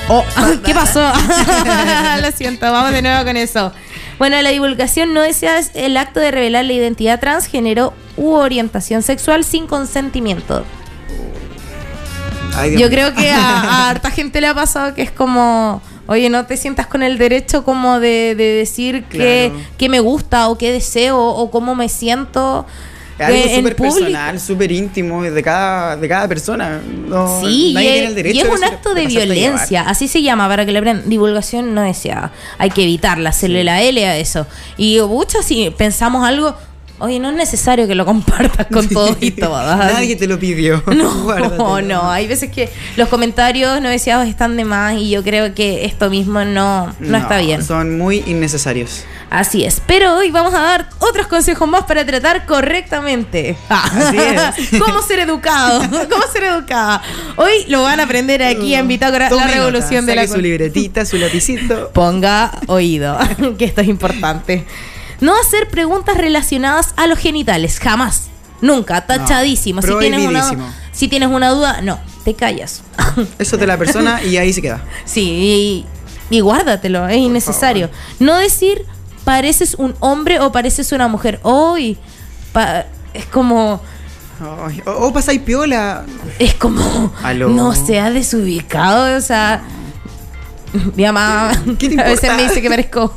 [0.10, 0.24] oh,
[0.66, 1.02] ¿Qué pasó?
[2.22, 3.72] Lo siento, vamos de nuevo con eso.
[4.20, 9.02] Bueno, la divulgación no deseada es el acto de revelar la identidad transgénero u orientación
[9.02, 10.66] sexual sin consentimiento.
[12.56, 16.30] Ay, Yo creo que a, a harta gente le ha pasado que es como, oye,
[16.30, 19.70] no te sientas con el derecho como de, de decir que, Claro.
[19.78, 22.66] que me gusta o qué deseo o cómo me siento.
[23.20, 26.82] Es algo eh, súper personal, súper íntimo de cada, de cada persona.
[27.08, 30.08] No, Sí, y nadie es, tiene el derecho y es un acto de violencia, así
[30.08, 31.08] se llama, para que le aprendan.
[31.08, 32.32] Divulgación no deseada.
[32.58, 34.48] Hay que evitarla, hacerle la L a eso.
[34.76, 36.56] Y muchas, si pensamos algo,
[37.02, 39.78] oye, no es necesario que lo compartas con todos y todas.
[39.78, 40.84] Nadie te lo pidió.
[41.02, 41.82] No, Guárdatelo.
[41.82, 45.86] no, hay veces que los comentarios no deseados están de más y yo creo que
[45.86, 47.64] esto mismo no, no, está bien.
[47.64, 49.04] Son muy innecesarios.
[49.32, 53.56] Así es, pero hoy vamos a dar otros consejos más para tratar correctamente.
[53.70, 54.80] Así es.
[54.80, 55.80] ¿Cómo ser educado?
[56.10, 57.02] ¿Cómo ser educada?
[57.38, 60.40] Hoy lo van a aprender aquí en Bitácora, la Tome revolución nota, de la su
[60.40, 61.90] libretita, su lapicito.
[61.94, 63.18] Ponga oído,
[63.58, 64.66] que esto es importante.
[65.22, 68.28] No hacer preguntas relacionadas a los genitales, jamás.
[68.60, 69.82] Nunca, tachadísimo.
[69.82, 72.84] si, tienes una, si tienes una duda, no, te callas.
[73.40, 74.84] Eso es de la persona y ahí se queda.
[75.06, 75.86] Sí,
[76.30, 77.90] y, y guárdatelo, es innecesario.
[78.20, 78.86] No decir
[79.24, 81.40] pareces un hombre o pareces una mujer.
[81.44, 81.98] Hoy
[83.14, 83.82] es como
[84.86, 86.06] O, o pasáis piola.
[86.40, 87.50] es como Aló.
[87.50, 89.62] no se ha desubicado, o sea,
[90.96, 93.14] mi mamá ¿Qué te a veces me dice que parezco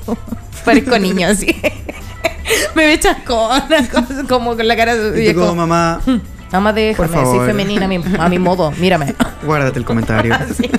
[0.63, 1.47] parezco niño así.
[2.75, 3.89] me ve chascona,
[4.29, 6.01] como- con la cara de Y tú como mamá,
[6.53, 7.47] Mamá, déjame, soy favor.
[7.47, 9.15] femenina a mi, a mi modo, mírame.
[9.43, 10.37] guárdate el comentario.
[10.57, 10.71] Sí.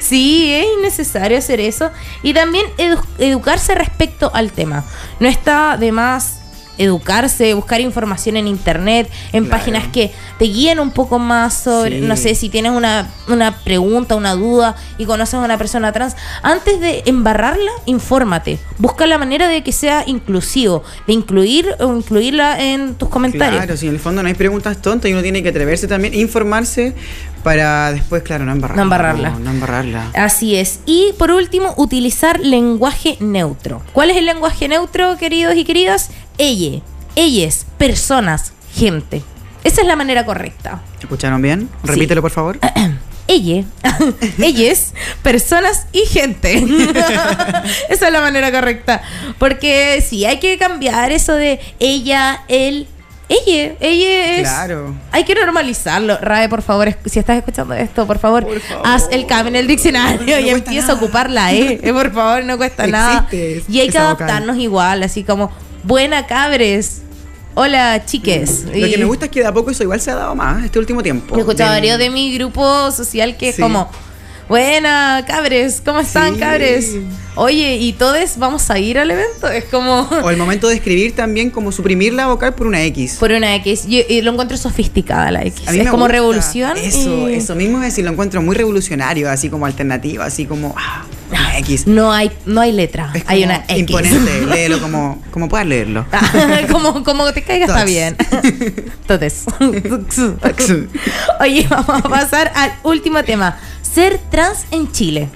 [0.00, 1.90] Sí, es innecesario hacer eso.
[2.24, 4.82] Y también edu- educarse respecto al tema.
[5.20, 6.40] No está de más
[6.78, 9.58] educarse, buscar información en internet, en Claro.
[9.58, 12.06] páginas que te guíen un poco más sobre, Sí.
[12.06, 16.16] no sé, si tienes una, una pregunta, una duda y conoces a una persona trans,
[16.42, 18.58] antes de embarrarla, infórmate.
[18.78, 23.56] Busca la manera de que sea inclusivo, de incluir o incluirla en tus comentarios.
[23.64, 26.14] Claro, si en el fondo no hay preguntas tontas y uno tiene que atreverse también,
[26.14, 26.94] informarse
[27.42, 28.76] para después, claro, no embarrarla.
[28.76, 29.30] No embarrarla.
[29.30, 30.10] No, no embarrarla.
[30.14, 30.80] Así es.
[30.84, 33.82] Y por último, utilizar lenguaje neutro.
[33.92, 36.10] ¿Cuál es el lenguaje neutro, queridos y queridas?
[36.38, 36.80] Ella,
[37.14, 39.22] ellas, personas, gente.
[39.64, 40.82] Esa es la manera correcta.
[41.00, 41.68] ¿Escucharon bien?
[41.82, 42.58] Repítelo, por favor.
[43.28, 43.64] Ella,
[44.38, 44.92] ellas,
[45.24, 46.58] personas y gente.
[47.88, 49.02] Esa es la manera correcta.
[49.38, 52.86] Porque sí, hay que cambiar eso de ella, él,
[53.28, 53.74] ella.
[53.80, 54.42] Ella es.
[54.42, 54.94] Claro.
[55.10, 56.18] Hay que normalizarlo.
[56.18, 58.86] Rae, por favor, si estás escuchando esto, por favor, Por favor.
[58.86, 60.92] haz el cambio en el diccionario No y empieza nada.
[61.00, 61.80] a ocupar la E.
[61.82, 63.26] Eh, Por favor, no cuesta nada.
[63.32, 64.02] Y hay que vocal.
[64.06, 65.50] adaptarnos igual, así como,
[65.86, 67.02] buena cabres.
[67.54, 68.64] Hola, chiques.
[68.64, 70.64] Lo que me gusta es que de a poco eso igual se ha dado más
[70.64, 71.36] este último tiempo.
[71.36, 73.88] He escuchado varios de mi grupo social que es como,
[74.48, 76.40] buena, cabres, ¿cómo están, Sí.
[76.40, 76.92] cabres?
[77.38, 79.48] Oye, ¿y todos vamos a ir al evento?
[79.48, 80.00] Es como...
[80.22, 83.16] O el momento de escribir también, como suprimir la vocal por una X.
[83.20, 83.86] Por una X.
[83.86, 85.68] Yo, y lo encuentro sofisticada la X.
[85.68, 86.12] A mí Es me como gusta.
[86.12, 86.76] revolución.
[86.78, 90.74] Eso, y eso mismo es decir, lo encuentro muy revolucionario, así como alternativa, así como
[90.78, 91.86] ah, una X.
[91.86, 93.78] No hay, no hay letra, Es hay como una X.
[93.80, 96.06] imponente, léelo como, como puedas leerlo.
[96.72, 98.16] como, como te caiga está bien.
[99.02, 99.44] Entonces.
[101.40, 103.58] Oye, vamos a pasar al último tema.
[103.92, 105.28] Ser trans en Chile.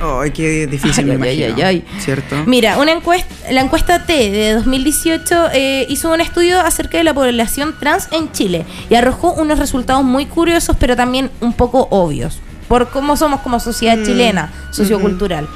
[0.00, 1.66] Ay, qué difícil, Ay, me ay, imagino.
[1.66, 1.84] ay.
[1.98, 2.36] ¿Cierto?
[2.46, 7.14] Mira, una encuesta, la encuesta T de 2018 eh, hizo un estudio acerca de la
[7.14, 12.40] población trans en Chile y arrojó unos resultados muy curiosos, pero también un poco obvios,
[12.68, 15.48] por cómo somos como sociedad Mm, chilena, sociocultural.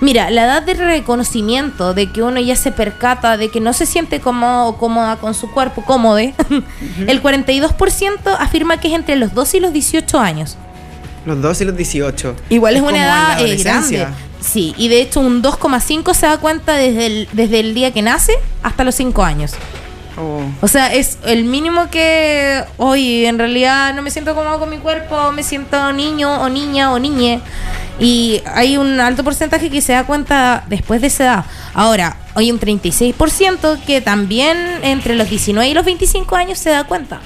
[0.00, 3.84] Mira, la edad de reconocimiento de que uno ya se percata de que no se
[3.84, 6.32] siente cómodo o cómoda con su cuerpo, cómodo, el
[7.22, 10.56] 42% afirma que es entre los 12 y los 18 años.
[11.28, 12.36] Los 12 y los 18.
[12.48, 14.06] Igual es, una edad eh, grande.
[14.40, 18.00] Sí, y de hecho un 2,5 se da cuenta desde el, desde el día que
[18.00, 19.52] nace hasta los 5 años.
[20.16, 20.40] Oh.
[20.62, 24.78] O sea, es el mínimo que hoy en realidad no me siento cómodo con mi
[24.78, 27.40] cuerpo, me siento niño o niña o niñe.
[28.00, 31.44] Y hay un alto porcentaje que se da cuenta después de esa edad.
[31.74, 36.84] Ahora, hay un 36% que también entre los 19 y los 25 años se da
[36.84, 37.20] cuenta.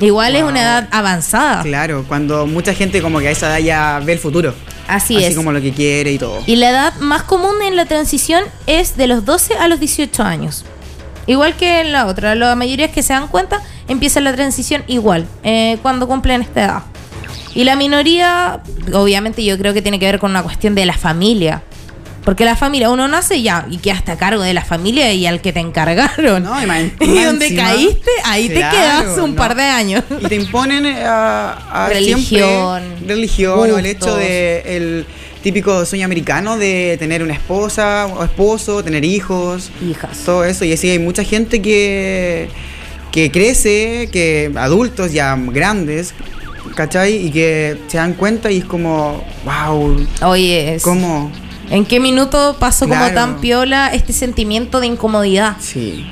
[0.00, 1.62] Igual es una edad avanzada.
[1.62, 4.54] Claro, cuando mucha gente como que a esa edad ya ve el futuro.
[4.88, 5.36] Así, Así es.
[5.36, 6.42] como lo que quiere y todo.
[6.46, 10.22] Y la edad más común en la transición es de los 12 a los 18
[10.22, 10.64] años.
[11.26, 15.26] Igual que en la otra, la mayoría que se dan cuenta empieza la transición igual,
[15.44, 16.82] eh, cuando cumplen esta edad.
[17.54, 18.60] Y la minoría,
[18.92, 21.62] obviamente yo creo que tiene que ver con una cuestión de la familia.
[22.24, 25.40] Porque la familia, uno nace ya y quedaste a cargo de la familia y al
[25.40, 26.42] que te encargaron.
[26.42, 26.66] No, y
[27.00, 29.36] y donde encima- caíste, ahí te quedas un no.
[29.36, 30.04] par de años.
[30.20, 35.06] Y te imponen a, a Religión, siempre religión o el hecho de el
[35.42, 40.18] típico sueño americano de tener una esposa o esposo, tener hijos, Hijas.
[40.26, 40.66] todo eso.
[40.66, 42.50] Y así hay mucha gente que,
[43.10, 46.12] que crece, que adultos ya grandes,
[46.76, 47.26] ¿cachai?
[47.26, 51.32] Y que se dan cuenta y es como, wow, Oye, es- ¿cómo?
[51.70, 53.14] ¿En qué minuto pasó como Claro.
[53.14, 55.56] tan piola este sentimiento de incomodidad?
[55.60, 56.06] Sí.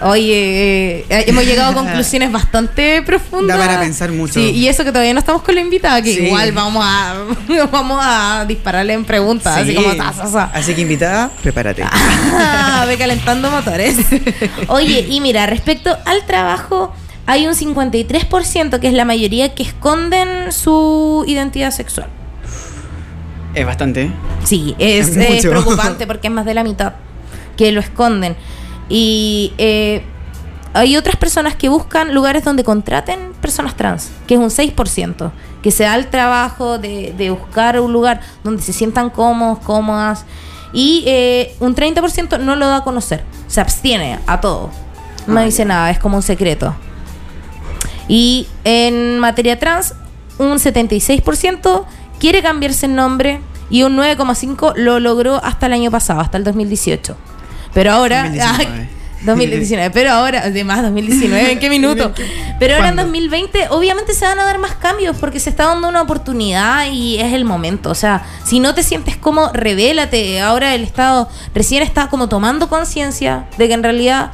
[0.00, 3.58] Oye, eh, hemos llegado a conclusiones bastante profundas.
[3.58, 4.34] Da para pensar mucho.
[4.34, 6.22] Sí, y eso que todavía no estamos con la invitada, que Sí.
[6.26, 7.16] igual vamos a
[7.72, 9.74] vamos a dispararle en preguntas, así Sí.
[9.74, 10.50] como ta, ta, ta.
[10.54, 11.82] Así que invitada, prepárate.
[11.84, 13.96] Ah, Ve calentando motores.
[14.68, 16.94] Oye, y mira, respecto al trabajo,
[17.26, 22.06] hay un 53% que es la mayoría que esconden su identidad sexual.
[23.58, 24.02] Es bastante.
[24.04, 24.12] ¿eh?
[24.44, 25.50] Sí, es, Es es mucho.
[25.62, 26.94] preocupante porque es más de la mitad
[27.56, 28.36] que lo esconden.
[28.88, 30.02] Y eh,
[30.74, 35.30] hay otras personas que buscan lugares donde contraten personas trans, que es un 6%,
[35.62, 40.24] que se da el trabajo de, de buscar un lugar donde se sientan cómodos, cómodas.
[40.72, 44.70] Y eh, un 30% no lo da a conocer, se abstiene a todo.
[45.26, 46.74] No Ah, dice nada, es como un secreto.
[48.06, 49.94] Y en materia trans,
[50.38, 51.84] un 76%
[52.18, 56.44] quiere cambiarse el nombre y un 9,5% lo logró hasta el año pasado, hasta el
[56.44, 57.16] 2018.
[57.74, 58.24] Pero ahora...
[58.24, 58.64] 2019.
[58.70, 62.12] ay, 2019, pero ahora, además 2019, ¿en qué minuto?
[62.58, 63.12] Pero ahora en ¿Cuándo?
[63.12, 67.18] 2020 obviamente se van a dar más cambios porque se está dando una oportunidad y
[67.18, 67.90] es el momento.
[67.90, 70.40] O sea, si no te sientes como, revélate.
[70.40, 74.32] Ahora el Estado recién está como tomando conciencia de que en realidad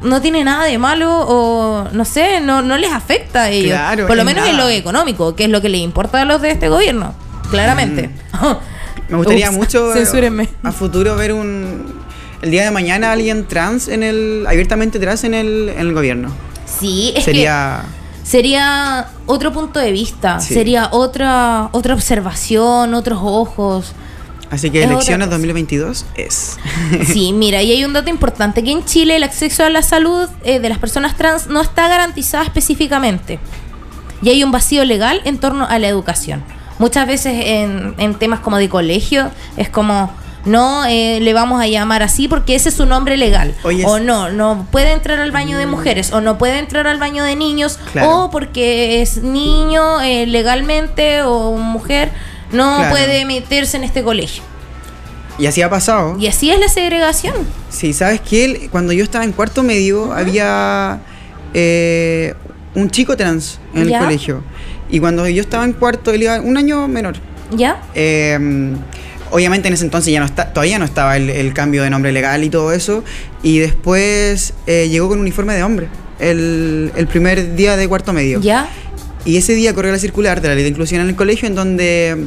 [0.00, 3.72] no tiene nada de malo o no sé, no, no les afecta a ellos.
[3.72, 6.24] Claro, Por lo en menos en lo económico, que es lo que les importa a
[6.24, 7.14] los de este gobierno,
[7.52, 8.10] claramente.
[9.08, 10.48] Me gustaría Ups, mucho censúrenme.
[10.62, 12.02] a futuro ver un
[12.42, 16.30] el día de mañana alguien trans en el abiertamente trans en el, en el gobierno.
[16.66, 17.82] Sí, es que Sería
[18.24, 20.54] sería otro punto de vista, Sí.
[20.54, 23.92] sería otra otra observación, otros ojos.
[24.50, 25.36] así que Es elecciones cosa.
[25.36, 26.56] 2022 es.
[27.06, 30.28] Sí, mira, y hay un dato importante, que en Chile el acceso a la salud
[30.44, 33.38] eh, de las personas trans no está garantizada específicamente.
[34.22, 36.42] Y hay un vacío legal en torno a la educación.
[36.78, 40.10] Muchas veces en, en temas como de colegio es como,
[40.44, 43.54] no eh, le vamos a llamar así porque ese es su nombre legal.
[43.62, 46.98] Oye, o no, no puede entrar al baño de mujeres o no puede entrar al
[46.98, 48.24] baño de niños Claro.
[48.24, 52.10] o porque es niño eh, legalmente o mujer
[52.50, 52.90] no Claro.
[52.90, 54.42] puede meterse en este colegio.
[55.38, 56.16] y así ha pasado.
[56.18, 57.34] Y así es la segregación.
[57.70, 58.68] Sí, ¿sabes qué?
[58.70, 61.00] Cuando yo estaba en cuarto medio había
[61.54, 62.34] eh,
[62.74, 63.98] un chico trans en Ya.
[63.98, 64.42] el colegio.
[64.92, 67.14] Y cuando yo estaba en cuarto, él iba un año menor.
[67.56, 67.82] ¿Ya?
[67.94, 68.38] Eh,
[69.34, 72.12] Obviamente en ese entonces ya no está, todavía no estaba el, el cambio de nombre
[72.12, 73.02] legal y todo eso.
[73.42, 75.88] Y después eh, llegó con uniforme de hombre.
[76.18, 78.40] El, el primer día de cuarto medio.
[78.42, 78.68] ¿Ya?
[79.24, 81.54] Y ese día corrió la circular de la ley de inclusión en el colegio en
[81.54, 82.26] donde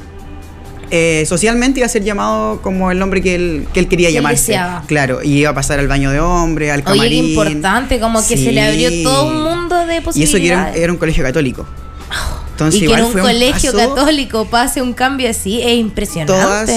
[0.90, 4.14] eh, socialmente iba a ser llamado como el nombre que él, que él quería Que
[4.16, 4.54] llamarse.
[4.54, 4.84] deseaba.
[4.88, 7.24] Claro, y iba a pasar al baño de hombre, al Oye, camarín.
[7.26, 10.42] qué importante, como que se le abrió todo un mundo de Y eso posibilidades.
[10.42, 11.68] que era, era un colegio católico.
[12.56, 16.42] Entonces, y que en un colegio paso, católico pase un cambio así es impresionante.
[16.42, 16.72] Todas,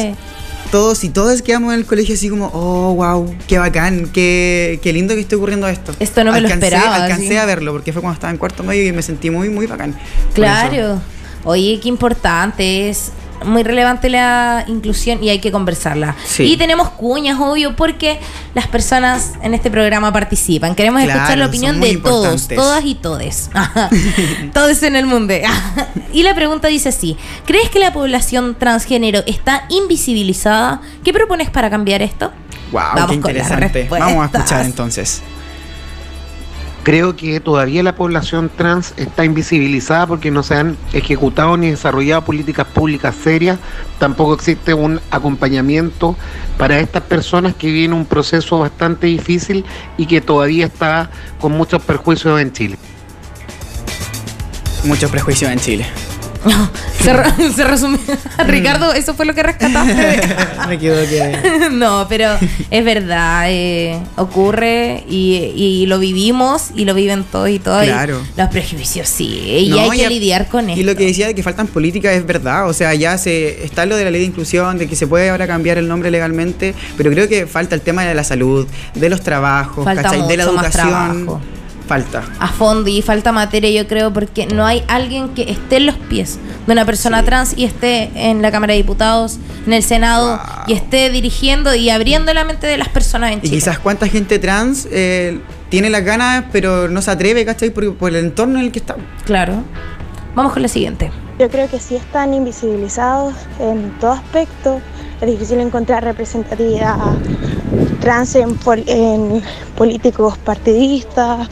[0.72, 4.92] todos y todas quedamos en el colegio así como, oh, wow, qué bacán, qué, qué
[4.92, 5.94] lindo que esté ocurriendo esto.
[6.00, 7.36] Esto no me lo esperaba, Alcancé sí.
[7.36, 9.96] a verlo porque fue cuando estaba en cuarto medio y me sentí muy, muy bacán.
[10.34, 11.00] Claro.
[11.44, 13.12] Oye, qué importante es.
[13.44, 16.16] Muy relevante la inclusión y hay que conversarla.
[16.24, 16.44] Sí.
[16.44, 18.18] Y tenemos cuñas, obvio, porque
[18.54, 20.74] las personas en este programa participan.
[20.74, 23.50] Queremos Claro, escuchar la opinión de todos, todas y todes.
[24.52, 25.34] todos en el mundo.
[26.12, 27.16] y la pregunta dice así:
[27.46, 30.80] ¿Crees que la población transgénero está invisibilizada?
[31.04, 32.32] ¿Qué propones para cambiar esto?
[32.72, 33.86] Wow, Vamos qué interesante.
[33.90, 35.22] Vamos a escuchar entonces.
[36.88, 42.24] Creo que todavía la población trans está invisibilizada porque no se han ejecutado ni desarrollado
[42.24, 43.58] políticas públicas serias.
[43.98, 46.16] Tampoco existe un acompañamiento
[46.56, 49.66] para estas personas que viven un proceso bastante difícil
[49.98, 52.78] y que todavía está con muchos perjuicios en Chile.
[54.84, 56.07] Muchos prejuicios en Chile.
[57.02, 57.98] se, re- se resumió.
[58.46, 60.20] Ricardo, eso fue lo que rescataste.
[60.68, 61.68] me quedo que.
[61.72, 62.30] no, pero
[62.70, 67.84] es verdad, eh, ocurre y, y lo vivimos y lo viven todos y todas.
[67.86, 68.20] y Claro.
[68.36, 70.80] los prejuicios sí, y No, hay que lidiar con esto.
[70.80, 72.68] Y lo que decía de que faltan políticas es verdad.
[72.68, 75.30] O sea, ya se está lo de la ley de inclusión, de que se puede
[75.30, 79.08] ahora cambiar el nombre legalmente, pero creo que falta el tema de la salud, de
[79.08, 81.40] los trabajos, de la más educación.
[81.88, 82.22] Falta.
[82.38, 85.96] a fondo y falta materia, yo creo, porque no hay alguien que esté en los
[85.96, 87.24] pies de una persona Sí.
[87.24, 90.64] trans y esté en la Cámara de Diputados, en el Senado Wow.
[90.66, 93.54] y esté dirigiendo y abriendo la mente de las personas en Y Chile.
[93.56, 97.70] quizás cuánta gente trans eh, tiene las ganas, pero no se atreve, ¿cachai?
[97.70, 98.96] Por, por el entorno en el que está.
[99.24, 99.62] Claro.
[100.34, 101.10] Vamos con la siguiente.
[101.38, 104.80] Yo creo que sí están invisibilizados en todo aspecto.
[105.20, 106.96] Es difícil encontrar representatividad
[108.00, 109.42] trans en, pol- en
[109.76, 111.48] políticos partidistas,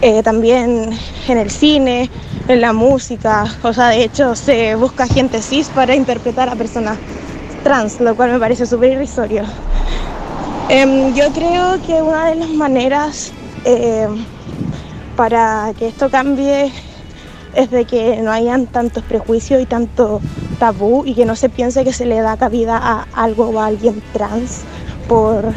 [0.00, 0.90] eh, también
[1.28, 2.10] en el cine,
[2.48, 3.44] en la música.
[3.62, 6.98] O sea, de hecho, se busca gente cis para interpretar a personas
[7.62, 9.44] trans, lo cual me parece súper irrisorio.
[10.68, 13.32] Em, yo creo que una de las maneras
[13.64, 14.08] eh,
[15.16, 16.72] para que esto cambie
[17.54, 20.20] es de que no hayan tantos prejuicios y tanto
[20.58, 23.66] tabú y que no se piense que se le da cabida a algo o a
[23.66, 24.62] alguien trans
[25.04, 25.52] por,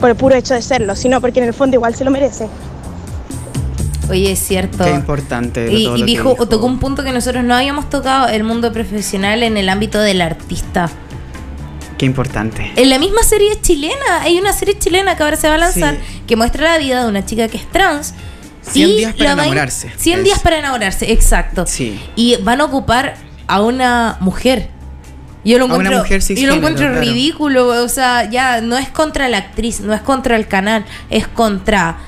[0.00, 2.48] por el puro hecho de serlo, sino porque en el fondo igual se lo merece.
[4.10, 4.84] Oye, es cierto.
[4.84, 5.70] Qué importante.
[5.70, 8.42] Y, todo y lo que dijo, tocó un punto que nosotros no habíamos tocado, el
[8.42, 10.88] mundo profesional en el ámbito del artista.
[11.98, 12.72] Qué importante.
[12.76, 15.94] En la misma serie chilena, hay una serie chilena que ahora se va a lanzar
[15.96, 16.22] Sí.
[16.26, 18.14] que muestra la vida de una chica que es trans.
[18.62, 19.90] 100 y días para la va a- enamorarse.
[19.96, 21.66] 100 Es- días para enamorarse, exacto.
[21.66, 22.00] Sí.
[22.16, 24.70] Y van a ocupar a una mujer.
[25.44, 27.00] Yo lo A una encuentro, yo lo encuentro claro.
[27.00, 31.26] ridículo, o sea, ya no es contra la actriz, no es contra el canal, es
[31.28, 31.98] contra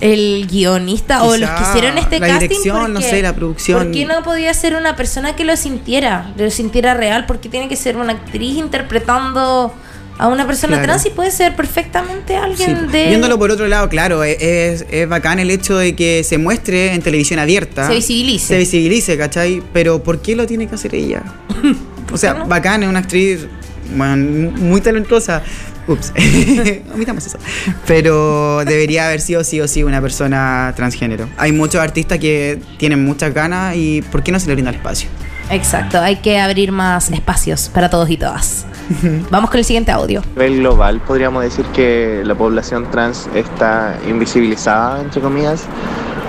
[0.00, 2.48] el guionista o los que hicieron este la casting.
[2.48, 3.82] dirección, no porque- sé, la producción.
[3.82, 7.26] ¿Por qué no podía ser una persona que lo sintiera, lo sintiera real?
[7.26, 9.74] porque tiene que ser una actriz interpretando
[10.16, 10.84] a una persona Claro.
[10.92, 13.08] trans y puede ser perfectamente Sí, alguien de...
[13.08, 14.36] Viéndolo por otro lado, claro, e-
[14.72, 17.86] es, es bacán el hecho de que se muestre en televisión abierta.
[17.88, 18.46] Se visibilice.
[18.46, 19.62] Se visibilice, ¿cachai?
[19.72, 21.22] Pero ¿por qué lo tiene que hacer ella?
[22.12, 22.46] O sea, no?
[22.46, 23.46] bacán, es una actriz
[23.94, 25.42] bueno, muy talentosa.
[25.86, 26.12] Ups,
[26.94, 27.38] omitamos eso.
[27.86, 31.28] Pero debería haber sido sí o sí una persona transgénero.
[31.38, 34.76] Hay muchos artistas que tienen muchas ganas y ¿por qué no se le brinda el
[34.76, 35.08] espacio?
[35.50, 38.66] Exacto, hay que abrir más espacios para todos y todas.
[39.30, 40.20] Vamos con el siguiente audio.
[40.20, 45.62] A nivel global podríamos decir que la población trans está invisibilizada, entre comillas.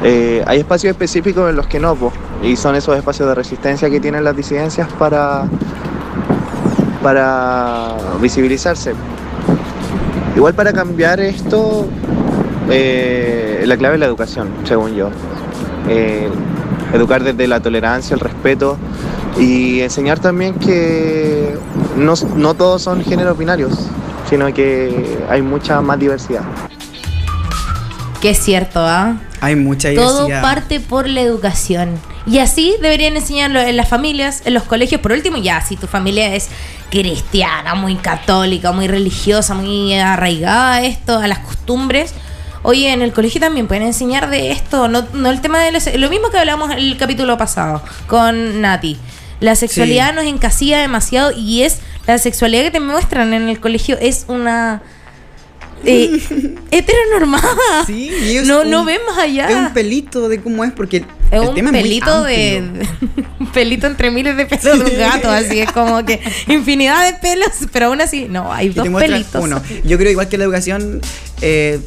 [0.04, 1.98] Eh, hay espacios específicos en los que no,
[2.42, 5.44] y son esos espacios de resistencia que tienen las disidencias para,
[7.04, 8.94] para visibilizarse.
[10.36, 11.86] Igual para cambiar esto,
[12.70, 15.10] eh, la clave es la educación, según yo.
[15.90, 16.30] Eh,
[16.94, 18.78] educar desde la tolerancia, el respeto
[19.38, 21.58] y enseñar también que
[21.98, 23.74] no, no todos son géneros binarios,
[24.30, 26.44] sino que hay mucha más diversidad.
[28.22, 29.16] Que es cierto, ¿ah?
[29.42, 30.42] Hay mucha Todo diversidad.
[30.42, 32.00] parte por la educación.
[32.26, 35.02] Y así deberían enseñarlo en las familias, en los colegios.
[35.02, 36.50] Por último, ya, si tu familia es
[36.90, 42.14] cristiana, muy católica, muy religiosa, muy arraigada a esto, a las costumbres.
[42.62, 45.94] Oye, en el colegio también pueden enseñar de esto, no, no el tema de los-
[45.96, 48.98] lo mismo que hablamos en el capítulo pasado con Nati.
[49.40, 50.16] La sexualidad Sí.
[50.16, 54.82] nos encasilla demasiado y es la sexualidad que te muestran en el colegio es una
[55.86, 56.20] eh,
[56.72, 57.86] heteronormada.
[57.86, 59.50] Sí, y es no, un- no ves más allá.
[59.50, 62.88] Es un pelito de cómo es, porque Es el un tema es muy pelito de.
[63.40, 67.18] un pelito entre miles de pelos de un gato, así es como que infinidad de
[67.20, 69.44] pelos, pero aún así, no, hay Y dos pelitos.
[69.44, 69.62] uno.
[69.84, 71.02] Yo creo igual que la educación
[71.42, 71.80] eh,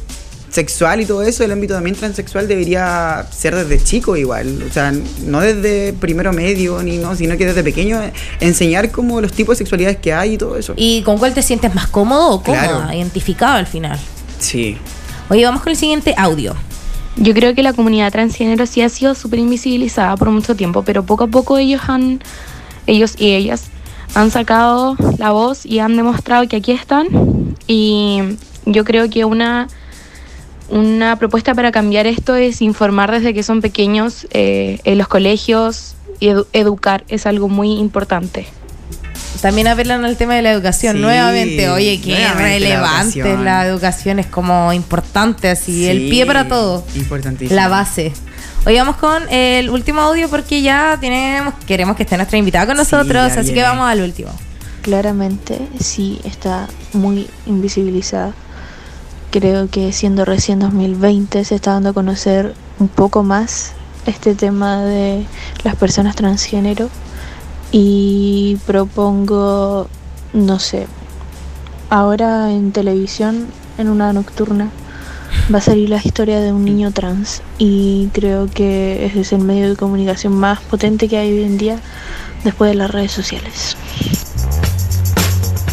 [0.53, 4.63] sexual y todo eso, el ámbito también transexual debería ser desde chico igual.
[4.69, 4.93] O sea,
[5.25, 7.99] no desde primero medio, ni no, sino que desde pequeño
[8.39, 10.73] enseñar como los tipos de sexualidades que hay y todo eso.
[10.77, 12.67] ¿Y con cuál te sientes más cómodo o cómoda?
[12.67, 12.93] Claro.
[12.93, 13.99] Identificado al final.
[14.37, 14.77] Sí.
[15.29, 16.55] Oye, vamos con el siguiente audio.
[17.15, 21.03] Yo creo que la comunidad transgénero sí ha sido súper invisibilizada por mucho tiempo, pero
[21.03, 22.21] poco a poco ellos han,
[22.85, 23.65] ellos y ellas
[24.13, 27.07] han sacado la voz y han demostrado que aquí están.
[27.67, 28.19] Y
[28.65, 29.67] yo creo que una,
[30.69, 35.95] una propuesta para cambiar esto es informar desde que son pequeños eh, en los colegios
[36.19, 38.45] y edu- educar es algo muy importante.
[39.41, 41.69] También apelan al tema de la educación Sí, nuevamente.
[41.69, 43.45] Oye, qué nuevamente la relevante educación.
[43.45, 44.19] la educación.
[44.19, 46.85] es como importante, así, el pie para todo.
[46.95, 47.53] Importantísimo.
[47.55, 48.13] La base.
[48.65, 52.77] Hoy vamos con el último audio porque ya tenemos, queremos que esté nuestra invitada con
[52.77, 54.31] nosotros, así que vamos al último.
[54.81, 58.33] Claramente sí está muy invisibilizada.
[59.33, 63.71] Creo que siendo recién 2020 se está dando a conocer un poco más
[64.05, 65.25] este tema de
[65.63, 66.87] las personas transgénero
[67.71, 69.87] y propongo,
[70.33, 70.85] no sé,
[71.89, 73.47] ahora en televisión,
[73.79, 74.69] en una nocturna,
[75.51, 79.39] va a salir la historia de un niño trans y creo que ese es el
[79.39, 81.79] medio de comunicación más potente que hay hoy en día
[82.43, 83.77] después de las redes sociales.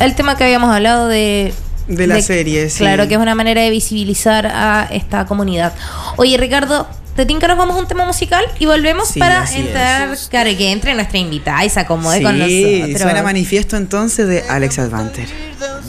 [0.00, 1.52] El tema que habíamos hablado de...
[1.90, 2.78] De la serie, sí.
[2.78, 5.72] Claro, que es una manera de visibilizar a esta comunidad.
[6.16, 6.86] Oye, Ricardo,
[7.16, 8.44] ¿te tinca nos vamos a un tema musical?
[8.58, 12.38] Y volvemos Sí, para entrar, claro, que entre nuestra invitada y se acomode Sí, con
[12.38, 13.00] nosotros.
[13.02, 15.28] suena manifiesto entonces de Alex Advanter.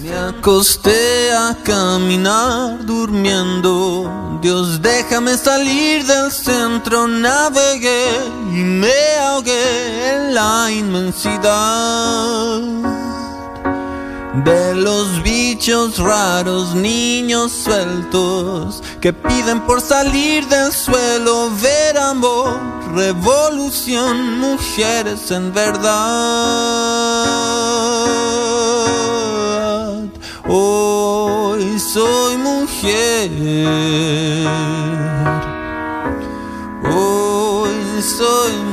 [0.02, 4.39] Me acosté a caminar durmiendo.
[4.41, 7.08] Dios, déjame salir del centro.
[7.08, 8.08] Navegué
[8.52, 8.91] y me
[9.22, 12.60] ahogué en la inmensidad.
[14.34, 22.58] De los bichos raros, niños sueltos que piden por salir del suelo, ver amor,
[22.96, 25.92] revolución, mujeres en verdad.
[30.48, 33.32] Hoy soy mujer.
[36.86, 38.70] Hoy soy mujer.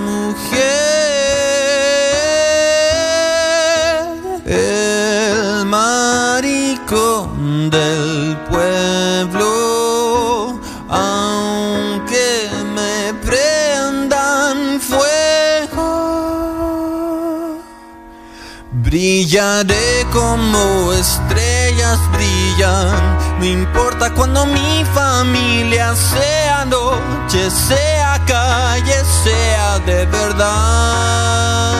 [19.28, 23.18] Brillaré como estrellas brillan.
[23.38, 31.74] No importa cuando mi familia sea noche, sea calle, sea de verdad.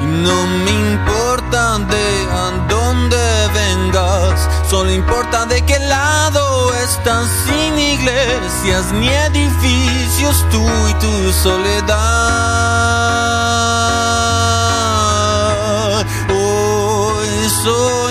[0.00, 7.78] Y no me importa de a dónde vengas, solo importa de qué lado estás sin
[7.78, 12.64] iglesias ni edificios, tú y tu soledad.
[17.66, 18.03] Hoy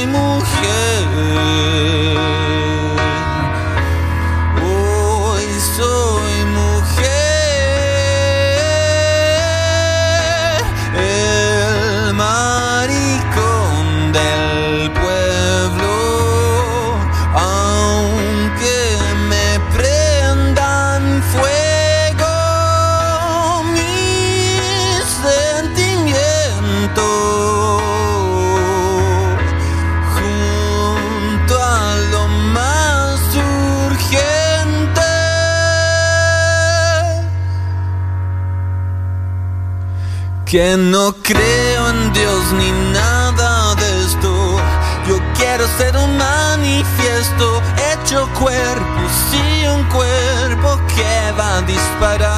[40.53, 44.61] Que no creo en Dios ni nada de esto.
[45.07, 47.59] Yo quiero ser un manifiesto
[47.91, 49.01] hecho cuerpo,
[49.31, 52.29] sí, un cuerpo que va a disparar.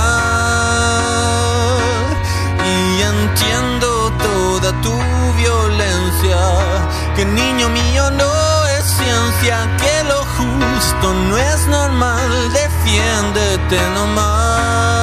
[2.63, 4.95] Y entiendo toda tu
[5.35, 6.39] violencia.
[7.17, 12.53] Que niño mío no es ciencia, que lo justo no es normal.
[12.53, 14.94] Defiéndete nomás.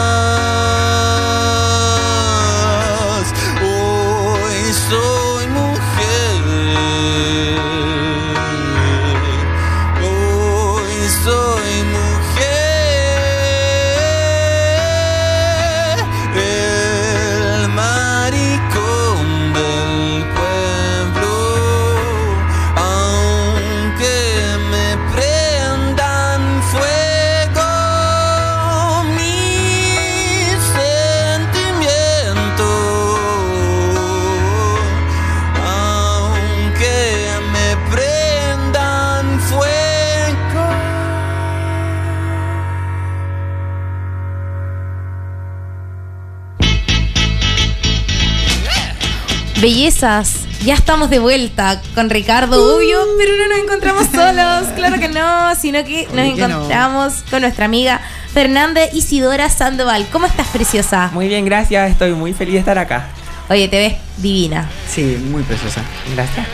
[49.62, 55.06] Bellezas, ya estamos de vuelta con Ricardo Ubio, pero no nos encontramos solos, claro que
[55.06, 56.22] no, sino que nos no.
[56.22, 58.00] encontramos con nuestra amiga
[58.34, 60.08] Fernanda Isidora Sandoval.
[60.10, 61.10] ¿Cómo estás, preciosa?
[61.14, 61.92] Muy bien, gracias.
[61.92, 63.06] Estoy muy feliz de estar acá.
[63.48, 64.68] Oye, te ves divina.
[64.88, 65.80] Sí, muy preciosa.
[66.12, 66.44] Gracias.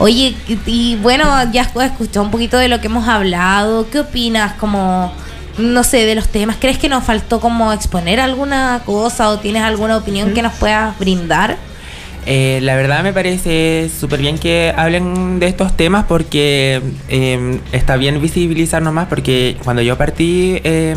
[0.00, 0.34] Oye,
[0.66, 3.88] y bueno, ya has escuchado un poquito de lo que hemos hablado.
[3.88, 5.12] ¿Qué opinas como,
[5.58, 6.56] no sé, de los temas?
[6.58, 10.98] ¿Crees que nos faltó como exponer alguna cosa o tienes alguna opinión que nos puedas
[10.98, 11.67] brindar?
[12.30, 17.96] Eh, la verdad me parece súper bien que hablen de estos temas porque eh, está
[17.96, 20.94] bien visibilizarnos más porque cuando yo partí eh,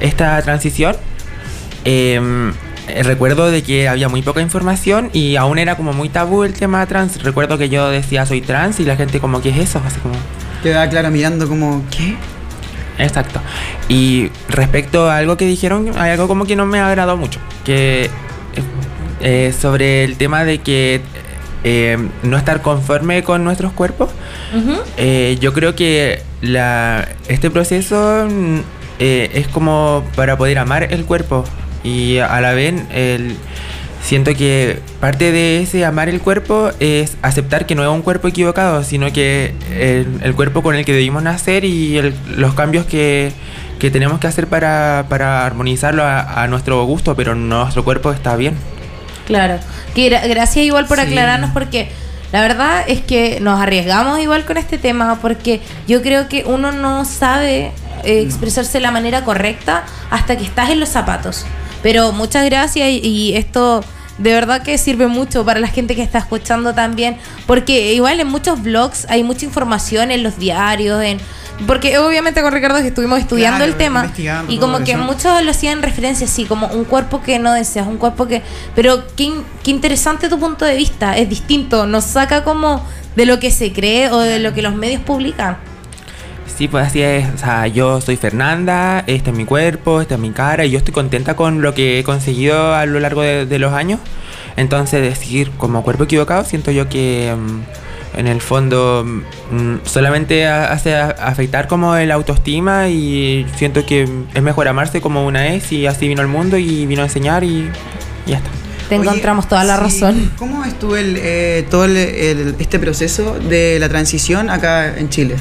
[0.00, 0.96] esta transición
[2.88, 6.52] eh, recuerdo de que había muy poca información y aún era como muy tabú el
[6.52, 7.22] tema trans.
[7.22, 9.80] Recuerdo que yo decía soy trans y la gente como ¿qué es eso?
[9.86, 10.14] Así como...
[10.62, 12.16] Queda Clara mirando como, ¿qué?
[12.98, 13.40] Exacto.
[13.88, 17.40] Y respecto a algo que dijeron, hay algo como que no me agradó mucho.
[17.64, 18.10] Que
[19.22, 21.00] eh, sobre el tema de que
[21.64, 24.10] eh, no estar conforme con nuestros cuerpos.
[24.96, 28.58] Eh, yo creo que la, este proceso mm,
[28.98, 31.44] eh, es como para poder amar el cuerpo
[31.84, 33.36] y a la vez el,
[34.02, 38.28] siento que parte de ese amar el cuerpo es aceptar que no es un cuerpo
[38.28, 42.84] equivocado, sino que el, el cuerpo con el que debimos nacer y el- los cambios
[42.86, 43.32] que,
[43.78, 48.36] que tenemos que hacer para, para armonizarlo a, a nuestro gusto, pero nuestro cuerpo está
[48.36, 48.54] bien.
[49.26, 49.58] Claro.
[49.94, 51.04] Que gra- gracias igual por Sí.
[51.06, 51.90] aclararnos porque
[52.32, 56.72] la verdad es que nos arriesgamos igual con este tema porque yo creo que uno
[56.72, 57.72] no sabe
[58.04, 61.44] eh, expresarse de la manera correcta hasta que estás en los zapatos.
[61.82, 63.84] Pero muchas gracias y, y esto
[64.22, 67.16] de verdad que sirve mucho para la gente que está escuchando también
[67.46, 71.18] porque igual en muchos blogs hay mucha información en los diarios en
[71.66, 74.12] porque obviamente con Ricardo que estuvimos estudiando Claro, el tema
[74.48, 75.00] y como que eso.
[75.02, 78.42] muchos lo hacían referencia así, como un cuerpo que no deseas, un cuerpo que...
[78.74, 82.84] Pero qué, in- qué interesante tu punto de vista, es distinto, nos saca como
[83.16, 85.58] de lo que se cree o de lo que los medios publican.
[86.62, 87.26] Sí, pues así es.
[87.34, 90.78] O sea, yo soy Fernanda, este es mi cuerpo, esta es mi cara, y yo
[90.78, 93.98] estoy contenta con lo que he conseguido a lo largo de, de los años.
[94.56, 100.66] Entonces, decir como cuerpo equivocado, siento yo que mm, en el fondo mm, solamente ha-
[100.72, 105.72] hace a- afectar como el autoestima y siento que es mejor amarse como una es
[105.72, 107.68] y así vino al mundo y vino a enseñar y,
[108.24, 108.50] y ya está.
[108.88, 110.30] Te Oye, encontramos toda la sí, razón.
[110.38, 115.34] ¿Cómo estuvo el, eh, todo el- el- este proceso de la transición acá en Chile?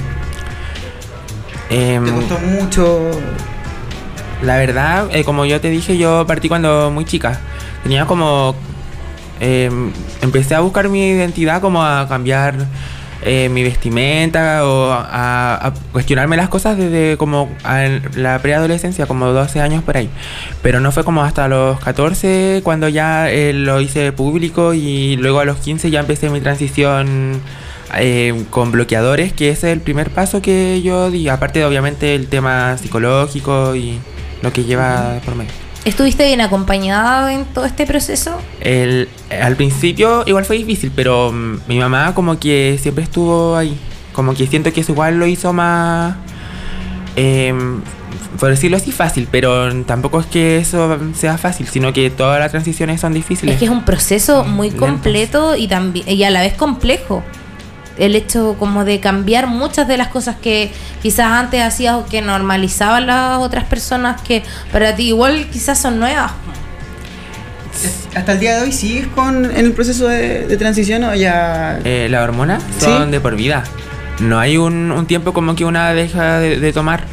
[1.71, 3.11] Em, ¿Te costó mucho?
[4.43, 7.39] La verdad, eh, como yo te dije, yo partí cuando muy chica.
[7.83, 8.55] Tenía como...
[9.39, 9.69] eh,
[10.21, 12.55] empecé a buscar mi identidad, como a cambiar
[13.23, 19.27] eh, mi vestimenta o a, a cuestionarme las cosas desde como a la preadolescencia, como
[19.27, 20.09] 12 años por ahí.
[20.63, 25.39] Pero no fue como hasta los 14 cuando ya eh, lo hice público y luego
[25.39, 27.39] a los 15 ya empecé mi transición
[27.97, 32.15] eh, con bloqueadores, que ese es el primer paso que yo di, aparte de obviamente
[32.15, 33.99] el tema psicológico y
[34.41, 35.51] lo que lleva por medio.
[35.83, 38.39] ¿Estuviste bien acompañado en todo este proceso?
[38.59, 39.09] El,
[39.41, 43.75] al principio igual fue difícil, pero mm, mi mamá como que siempre estuvo ahí.
[44.13, 46.15] Como que siento que eso igual lo hizo más,
[47.15, 47.81] em,
[48.39, 52.51] por decirlo así, fácil, pero tampoco es que eso sea fácil, sino que todas las
[52.51, 53.53] transiciones son difíciles.
[53.53, 57.23] Es que es un proceso muy completo y, también, y a la vez complejo.
[57.97, 60.71] El hecho como de cambiar muchas de las cosas que
[61.01, 65.99] quizás antes hacías o que normalizaban las otras personas que para ti igual quizás son
[65.99, 66.31] nuevas.
[68.15, 71.79] ¿Hasta el día de hoy sigues con, en el proceso de, de transición o ya...?
[71.85, 72.85] Eh, las hormonas ¿Sí?
[72.85, 73.63] son de por vida.
[74.19, 77.05] No hay un, un tiempo como que una deja de, de tomar.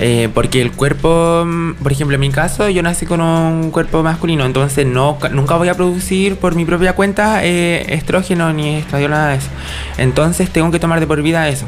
[0.00, 4.02] Eh, porque el cuerpo, mm, por ejemplo, en mi caso, yo nací con un cuerpo
[4.02, 9.10] masculino, entonces no, nunca voy a producir por mi propia cuenta eh, estrógeno ni estradiol,
[9.10, 9.48] nada de eso.
[9.96, 11.66] Entonces tengo que tomar de por vida eso.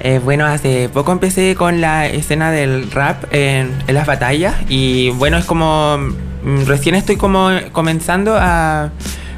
[0.00, 5.10] Eh, bueno, hace poco empecé con la escena del rap en, en las batallas y
[5.10, 8.90] bueno, es como mm, recién estoy como comenzando a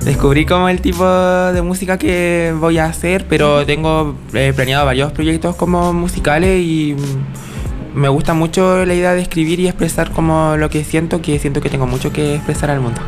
[0.04, 5.12] descubrir como el tipo de música que voy a hacer, pero tengo eh, planeado varios
[5.12, 6.94] proyectos como musicales y
[7.94, 11.60] me gusta mucho la idea de escribir y expresar como lo que siento, que siento
[11.60, 13.00] que tengo mucho que expresar al mundo.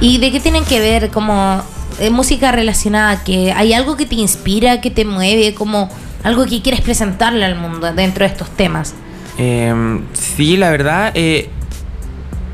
[0.00, 1.62] ¿Y de qué tienen que ver como
[2.00, 3.22] eh, música relacionada?
[3.22, 5.88] que ¿Hay algo que te inspira, que te mueve, como
[6.22, 8.94] algo que quieres presentarle al mundo dentro de estos temas?
[9.38, 11.50] Eh, sí, la verdad, eh,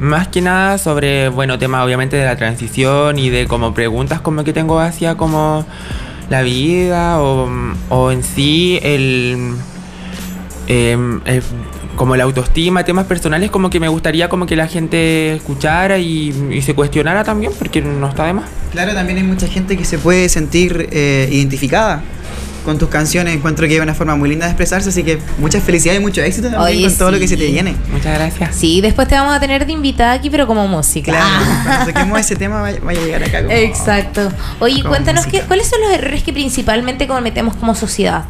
[0.00, 4.44] más que nada sobre, bueno, temas obviamente de la transición y de como preguntas como
[4.44, 5.64] que tengo hacia como
[6.30, 7.48] la vida o,
[7.90, 9.54] o en sí el,
[10.70, 11.42] em, el-
[11.96, 16.32] como la autoestima, temas personales como que me gustaría como que la gente escuchara y,
[16.50, 18.48] y se cuestionara también porque no está de más.
[18.72, 22.02] Claro, también hay mucha gente que se puede sentir eh, identificada
[22.64, 23.34] con tus canciones.
[23.34, 26.22] Encuentro que es una forma muy linda de expresarse, así que muchas felicidades y mucho
[26.22, 27.74] éxito también Oye, con todo lo que se te viene.
[27.92, 28.54] Muchas gracias.
[28.54, 31.10] Sí, después te vamos a tener de invitada aquí, pero como música.
[31.12, 31.26] Claro,
[31.64, 33.42] cuando saquemos ese tema vaya, vaya a llegar acá.
[33.42, 34.30] Como, Exacto.
[34.60, 38.24] Oye, como cuéntanos qué, cuáles son los errores que principalmente cometemos como sociedad.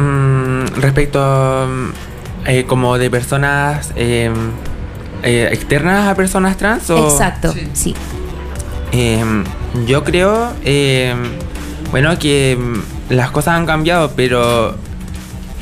[0.00, 4.30] Mm, respecto mm, eh, como de personas eh,
[5.22, 7.94] eh, externas a personas trans o Exacto, sí.
[8.92, 9.22] Eh,
[9.86, 11.14] yo creo eh,
[11.90, 14.74] bueno que mm, las cosas han cambiado pero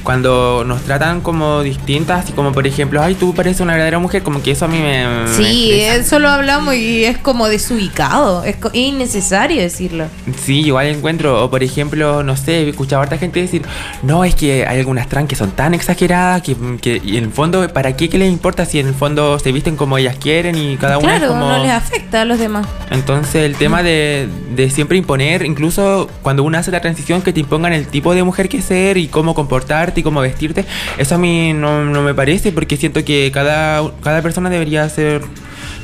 [0.09, 4.23] cuando nos tratan como distintas así como por ejemplo ay tú pareces una verdadera mujer
[4.23, 5.97] como que eso a mí me me Sí, estresa.
[5.97, 10.07] eso lo hablamos y es como desubicado, es co- innecesario decirlo.
[10.43, 13.61] Sí, igual encuentro, o por ejemplo, no sé, he escuchado a harta gente decir,
[14.03, 17.31] no, es que hay algunas trans que son tan exageradas que, que y en el
[17.31, 20.57] fondo, ¿para qué, qué les importa si en el fondo se visten como ellas quieren
[20.57, 21.49] y cada una es claro, como...
[21.51, 22.67] no les afecta a los demás.
[22.91, 27.41] Entonces el tema de, de siempre imponer, incluso cuando uno hace la transición, que te
[27.41, 30.65] impongan el tipo de mujer que ser y cómo comportarte y cómo vestirte,
[30.97, 35.23] eso a mí no, no me parece porque siento que cada, cada persona debería ser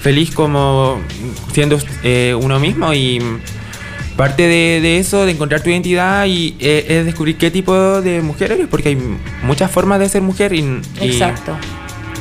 [0.01, 1.01] feliz como
[1.53, 3.21] siendo eh, uno mismo y
[4.17, 8.23] parte de, de eso, de encontrar tu identidad y eh, es descubrir qué tipo de
[8.23, 8.99] mujer eres, porque hay
[9.43, 10.61] muchas formas de ser mujer y,
[11.01, 11.57] y Exacto.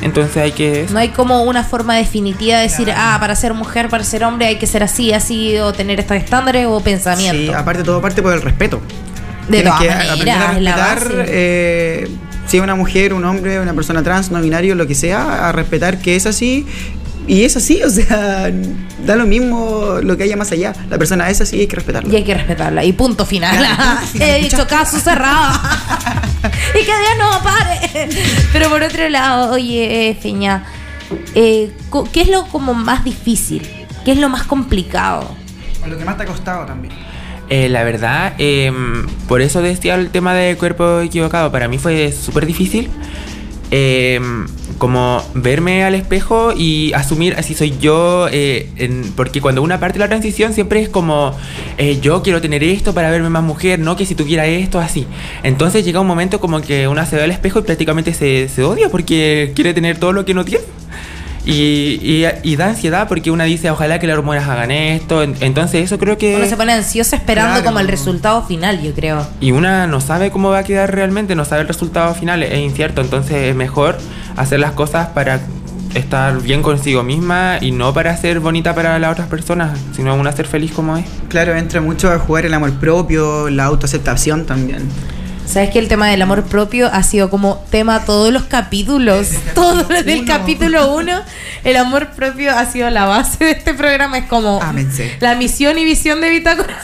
[0.02, 0.86] entonces hay que...
[0.90, 4.46] No hay como una forma definitiva de decir, ah, para ser mujer, para ser hombre
[4.46, 7.46] hay que ser así, así, o tener estos estándares o pensamientos.
[7.46, 8.80] Sí, aparte todo parte por el respeto.
[9.48, 12.08] De Tienes que maneras, aprender a respetar eh,
[12.46, 15.52] si es una mujer, un hombre, una persona trans, no binario, lo que sea, a
[15.52, 16.66] respetar que es así.
[17.26, 18.50] Y es así, o sea,
[19.04, 20.74] da lo mismo lo que haya más allá.
[20.90, 22.12] La persona es así y hay que respetarla.
[22.12, 22.84] Y hay que respetarla.
[22.84, 23.56] Y punto final.
[23.56, 25.58] Claro, He dicho caso cerrado.
[26.74, 28.08] y que Dios no pare.
[28.52, 30.64] Pero por otro lado, oye, eh, Feña,
[31.34, 31.72] eh,
[32.12, 33.68] ¿qué es lo como más difícil?
[34.04, 35.34] ¿Qué es lo más complicado?
[35.82, 36.92] O lo que más te ha costado también.
[37.50, 38.72] Eh, la verdad, eh,
[39.28, 41.52] por eso decía el tema de cuerpo equivocado.
[41.52, 42.90] Para mí fue súper difícil.
[43.70, 44.20] eh,
[44.78, 48.28] como verme al espejo y asumir así soy yo.
[48.30, 48.70] eh,
[49.16, 51.36] porque cuando una parte de la transición siempre es como
[51.78, 55.06] eh, yo quiero tener esto para verme más mujer, no que si tuviera esto así.
[55.42, 58.62] Entonces llega un momento como que una se ve al espejo y prácticamente se, se
[58.64, 60.64] odia porque quiere tener todo lo que no tiene.
[61.46, 65.22] Y, y, y da ansiedad porque una dice, ojalá que las hormonas hagan esto.
[65.22, 66.36] En- Entonces eso creo que...
[66.36, 67.64] Uno se pone ansioso esperando Claro.
[67.66, 69.26] como el resultado final, yo creo.
[69.40, 72.58] Y una no sabe cómo va a quedar realmente, no sabe el resultado final, es
[72.58, 73.00] incierto.
[73.02, 73.98] Entonces es mejor
[74.36, 75.40] hacer las cosas para
[75.94, 80.32] estar bien consigo misma y no para ser bonita para las otras personas, sino una
[80.32, 81.04] ser feliz como es.
[81.28, 84.88] Claro, entra mucho a jugar el amor propio, la autoaceptación también.
[85.46, 89.84] Sabes que el tema del amor propio ha sido como tema todos los capítulos, todo
[89.84, 91.20] desde el capítulo 1.
[91.64, 94.18] El amor propio ha sido la base de este programa.
[94.18, 95.16] Es como Ámense.
[95.20, 96.74] la misión y visión de Bitácora: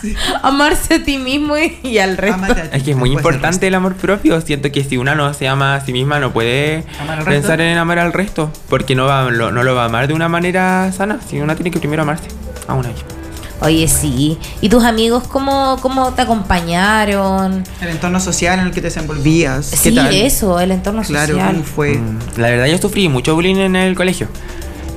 [0.43, 2.55] amarse a ti mismo y, y al resto.
[2.73, 4.41] Es que es muy importante el amor propio.
[4.41, 7.61] Siento que si una no se ama a sí misma, no puede ¿Amar al pensar
[7.61, 10.29] en amar al resto, porque no, va, lo- no lo va a amar de una
[10.29, 11.19] manera sana.
[11.29, 12.29] Si una tiene que primero amarse
[12.69, 13.09] a una misma.
[13.63, 14.39] Oye, sí.
[14.61, 17.63] ¿Y tus amigos cómo, cómo te acompañaron?
[17.81, 19.71] El entorno social en el que te desenvolvías.
[19.71, 20.15] ¿Qué Sí, tal?
[20.15, 21.53] eso, el entorno Claro, social.
[21.53, 21.95] ¿cómo fue?
[21.99, 24.29] Mm, La verdad yo sufrí mucho bullying en el colegio.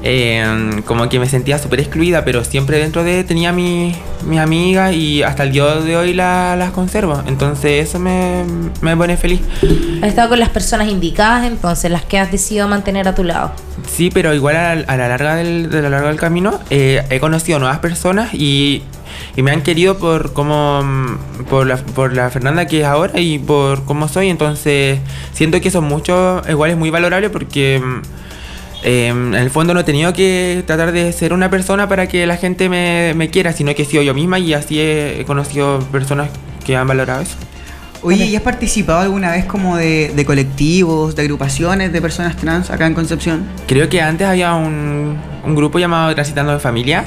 [0.05, 3.95] Eh, como que me sentía súper excluida, pero siempre dentro de tenía mi,
[4.25, 7.23] mis amigas y hasta el día de hoy la- las conservo.
[7.25, 8.43] Entonces eso me,
[8.81, 9.39] me pone feliz.
[10.01, 13.53] Has estado con las personas indicadas, entonces, las que has decidido mantener a tu lado.
[13.87, 17.19] Sí, pero igual a, a la larga del, de la larga del camino eh, he
[17.19, 18.83] conocido nuevas personas y
[19.35, 23.19] y me han querido por como mm, por la, por la Fernanda que es ahora
[23.19, 24.29] y por cómo soy.
[24.29, 24.99] Entonces
[25.33, 28.01] siento que eso es mucho, igual es muy valorable porque mm,
[28.83, 32.25] eh, en el fondo no he tenido que tratar de ser una persona para que
[32.27, 35.79] la gente me, me quiera, sino que he sido yo misma y así he, conocido
[35.91, 36.29] personas
[36.65, 37.37] que han valorado eso.
[38.01, 42.69] Oye, ¿y has participado alguna vez como de, de colectivos, de agrupaciones de personas trans
[42.69, 43.45] acá en Concepción?
[43.65, 47.05] Creo que antes había un, un grupo llamado Transitando de Familia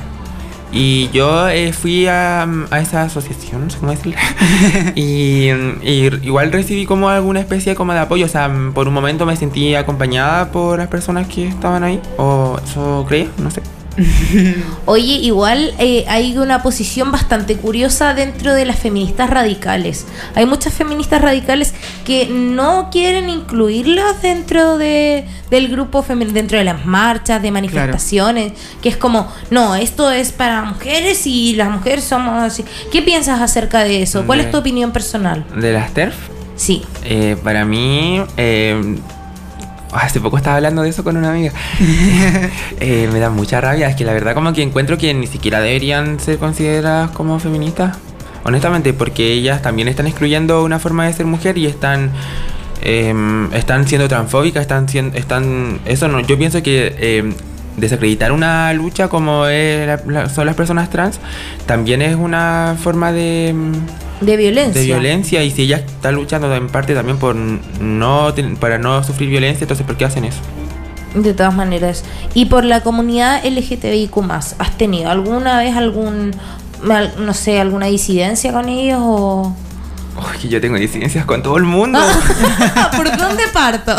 [0.72, 4.16] y yo eh, fui a, a esa asociación, no sé cómo decirlo,
[4.94, 5.50] y,
[5.82, 9.36] y igual recibí como alguna especie como de apoyo, o sea, por un momento me
[9.36, 13.62] sentí acompañada por las personas que estaban ahí, o eso creía, no sé.
[14.86, 20.06] Oye, igual eh, hay una posición bastante curiosa dentro de las feministas radicales.
[20.34, 21.74] Hay muchas feministas radicales
[22.04, 28.52] que no quieren incluirlas dentro de, del grupo femenino, dentro de las marchas, de manifestaciones,
[28.82, 32.64] que es como, no, esto es para mujeres y las mujeres somos así.
[32.92, 34.26] ¿Qué piensas acerca de eso?
[34.26, 35.44] ¿Cuál es tu opinión personal?
[35.56, 36.14] ¿De las TERF?
[36.56, 36.82] Sí.
[37.04, 38.98] Eh, para mí, eh,
[40.02, 41.52] hace poco estaba hablando de eso con una amiga.
[42.80, 45.60] Eh, me da mucha rabia, es que la verdad como que encuentro que ni siquiera
[45.60, 47.96] deberían ser consideradas como feministas.
[48.44, 52.10] Honestamente, porque ellas también están excluyendo una forma de ser mujer y están...
[52.82, 57.32] eh, están siendo transfóbicas, están siendo, están, eso no, yo pienso que eh,
[57.76, 61.18] desacreditar una lucha como es la- la- son las personas trans
[61.66, 63.72] también es una forma de, mm,
[64.20, 64.80] De violencia.
[64.80, 69.28] de violencia y si ella está luchando en parte también por no para no sufrir
[69.28, 70.40] violencia, entonces ¿por qué hacen eso?
[71.14, 72.04] De todas maneras.
[72.34, 76.32] Y por la comunidad LGTBIQ ¿has tenido alguna vez algún,
[76.90, 79.56] al- no sé, alguna disidencia con ellos o...?
[80.18, 81.98] Uy, que yo tengo disidencias con todo el mundo.
[82.96, 83.94] ¿Por dónde parto?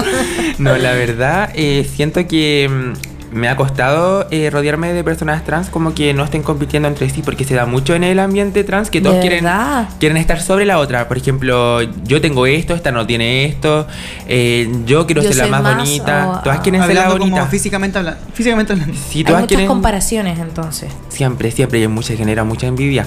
[0.57, 5.69] No, la verdad, eh, siento que mm, me ha costado eh, rodearme de personas trans
[5.69, 8.89] como que no estén compitiendo entre sí, porque se da mucho en el ambiente trans
[8.89, 9.89] que todos ¿De quieren, verdad?
[9.99, 11.07] quieren estar sobre la otra.
[11.07, 13.87] Por ejemplo, yo tengo esto, esta no tiene esto,
[14.27, 17.37] eh, yo quiero Yo ser la más, más, bonita, o- todas quieren ser la bonita.
[17.39, 18.19] como físicamente hablando.
[18.33, 18.93] Físicamente hablando.
[19.09, 19.67] Sí, Hay todas muchas quieren...
[19.67, 20.91] comparaciones entonces.
[21.09, 23.05] Siempre, siempre, y hay mucha, genera mucha envidia.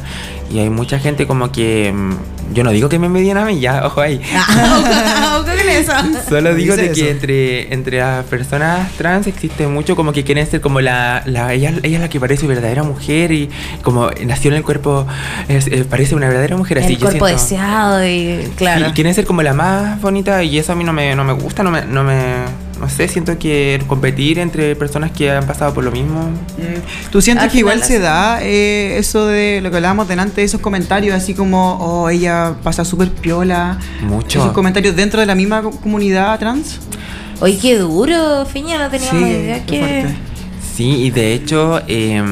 [0.52, 1.92] Y hay mucha gente como que.
[1.94, 4.20] mm, Yo no digo que me envidien a mí, ya, ojo ahí.
[6.28, 7.10] Solo digo de que eso.
[7.10, 11.22] entre, entre las personas trans existe mucho como que quieren ser como la.
[11.26, 13.48] la ella, ella es la que parece verdadera mujer y
[13.82, 15.06] como nació en el cuerpo,
[15.48, 16.78] es- eh, parece una verdadera mujer.
[16.78, 18.86] Así el yo cuerpo siento- deseado y claro.
[18.86, 21.32] Sí, quieren ser como la más bonita y eso a mí no me, no me
[21.32, 22.70] gusta, no me, no me.
[22.80, 26.30] No sé, siento que competir entre personas que han pasado por lo mismo.
[27.10, 30.62] ¿Tú sientes Al que igual se da eh, eso de lo que hablábamos delante, esos
[30.62, 33.78] comentarios así como, oh, ella pasa súper piola?
[34.00, 34.38] Mucho.
[34.40, 36.80] Esos comentarios dentro de la misma co- comunidad trans.
[37.40, 39.80] Oye, qué duro, Fiña, no teníamos idea qué que...
[39.80, 40.14] fuerte.
[40.74, 42.22] Sí, y de hecho, eh,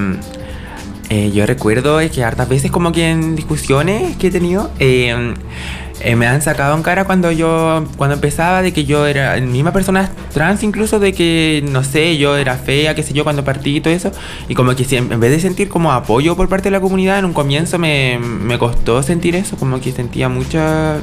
[1.10, 5.34] eh, yo recuerdo que hartas veces como que en discusiones que he tenido, eh,
[6.00, 9.72] eh, me han sacado en cara cuando yo, cuando empezaba de que yo era misma
[9.72, 13.76] persona trans incluso, de que, no sé, yo era fea, qué sé yo, cuando partí
[13.76, 14.12] y todo eso,
[14.48, 17.24] y como que en vez de sentir como apoyo por parte de la comunidad, en
[17.24, 20.98] un comienzo me, me costó sentir eso, como que sentía mucha,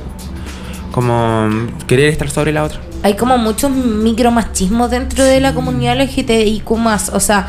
[0.92, 1.50] como
[1.88, 2.80] querer estar sobre la otra.
[3.06, 6.72] Hay como muchos micromachismos dentro de la comunidad LGTBIQ+.
[7.14, 7.48] O sea,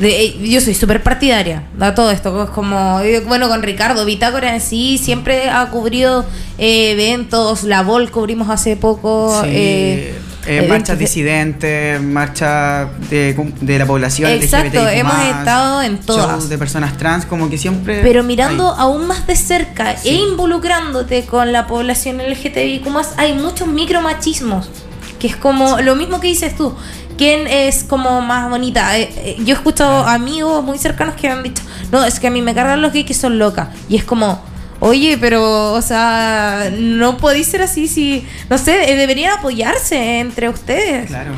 [0.00, 2.44] de- eh, yo soy súper partidaria de todo esto.
[2.44, 6.24] Es como, eh, bueno, con Ricardo, Bitácora en sí siempre ha cubrido
[6.56, 7.64] eh, eventos.
[7.64, 9.42] La VOL cubrimos hace poco.
[9.42, 10.14] Sí, eh,
[10.46, 14.30] eh, marchas de- disidentes, marchas de, de la población.
[14.30, 16.48] Exacto, LGBTIQ+, hemos estado en todas.
[16.48, 18.00] de personas trans, como que siempre.
[18.02, 18.76] Pero mirando hay.
[18.80, 22.86] aún más de cerca e involucrándote con la población LGTBIQ,
[23.16, 24.70] hay muchos micromachismos.
[25.18, 26.74] Que es como lo mismo que dices tú.
[27.16, 28.96] ¿Quién es como más bonita?
[28.96, 32.28] Eh, eh, yo he escuchado amigos muy cercanos que me han dicho, no, es que
[32.28, 33.68] a mí me cargan los gays que son locas.
[33.88, 34.40] Y es como,
[34.80, 40.48] oye, pero, o sea, no podéis ser así si, no sé, eh, deberían apoyarse entre
[40.48, 41.06] ustedes.
[41.06, 41.32] Claro.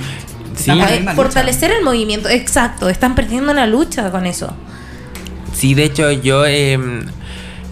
[0.57, 0.70] Sí.
[0.72, 1.05] La Eh.
[1.14, 4.55] Fortalecer el movimiento, exacto, están perdiendo una lucha con eso.
[5.55, 6.78] Sí, de hecho yo eh,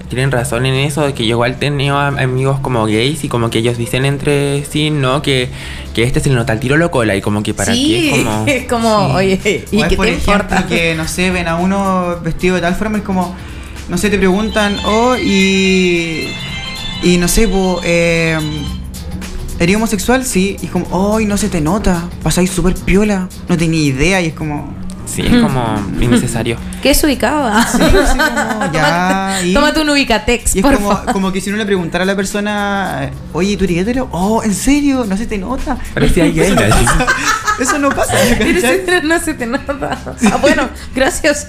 [0.08, 3.50] tienen razón en eso, de que yo igual tenía am- amigos como gays y como
[3.50, 5.20] que ellos dicen entre sí, ¿no?
[5.20, 5.50] Que,
[5.94, 8.10] que este se le nota el tiro lo cola y como que para sí, qué
[8.20, 8.46] es como...
[8.46, 9.14] es como, Sí.
[9.16, 10.66] oye, ¿y qué por te ejemplo, importa?
[10.66, 13.34] que, no sé, ven a uno vestido de tal forma, es como,
[13.88, 16.28] no sé, te preguntan, oh, y.
[17.02, 18.36] Y no sé, po, eh,
[19.58, 20.24] ¿eres homosexual?
[20.24, 20.56] Sí.
[20.60, 24.20] Y es como, oh, y no se te nota, pasáis súper piola, no tenía idea,
[24.20, 24.76] y es como.
[25.06, 26.58] Sí, es como innecesario.
[26.82, 27.64] ¿Qué es ubicaba?
[27.66, 29.40] Sí, así como, ya.
[29.42, 31.12] y- Tómate un ubicatex, Y es por como, favor.
[31.14, 34.08] como que si uno le preguntara a la persona, oye, ¿tú eres hetero?
[34.12, 35.06] Oh, ¿en serio?
[35.08, 35.78] ¿No se te nota?
[35.94, 36.54] Parecía gay.
[37.58, 38.82] Eso no pasa, ¿cachai?
[39.04, 39.98] no se te nota.
[40.30, 41.46] Ah, bueno, gracias.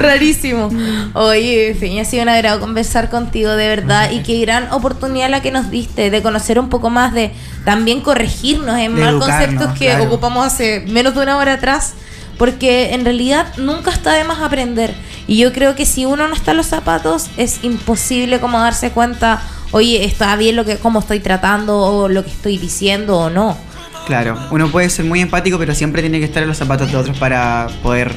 [0.00, 0.70] Rarísimo.
[1.12, 4.10] Oye, Feña, ha sido un agrado conversar contigo, de verdad.
[4.10, 7.32] Y qué gran oportunidad la que nos diste de conocer un poco más, de
[7.64, 10.04] también corregirnos en mal conceptos que claro.
[10.04, 11.94] ocupamos hace menos de una hora atrás.
[12.38, 14.94] Porque en realidad nunca está de más aprender.
[15.26, 18.92] Y yo creo que si uno no está en los zapatos, es imposible como darse
[18.92, 19.42] cuenta,
[19.72, 23.58] oye, está bien lo que, cómo estoy tratando, o lo que estoy diciendo, o no.
[24.06, 26.96] Claro, uno puede ser muy empático, pero siempre tiene que estar en los zapatos de
[26.96, 28.12] otros para poder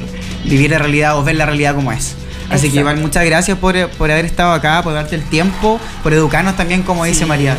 [0.46, 2.16] vivir la realidad o ver la realidad como es.
[2.50, 6.14] Así que igual muchas gracias por, por haber estado acá, por darte el tiempo, por
[6.14, 7.56] educarnos también, como dice María.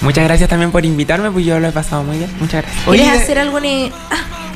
[0.00, 2.30] Muchas gracias también por invitarme, pues yo lo he pasado muy bien.
[2.40, 2.88] Muchas gracias.
[2.88, 3.92] Oye, ¿Quieres de- hacer algo ni-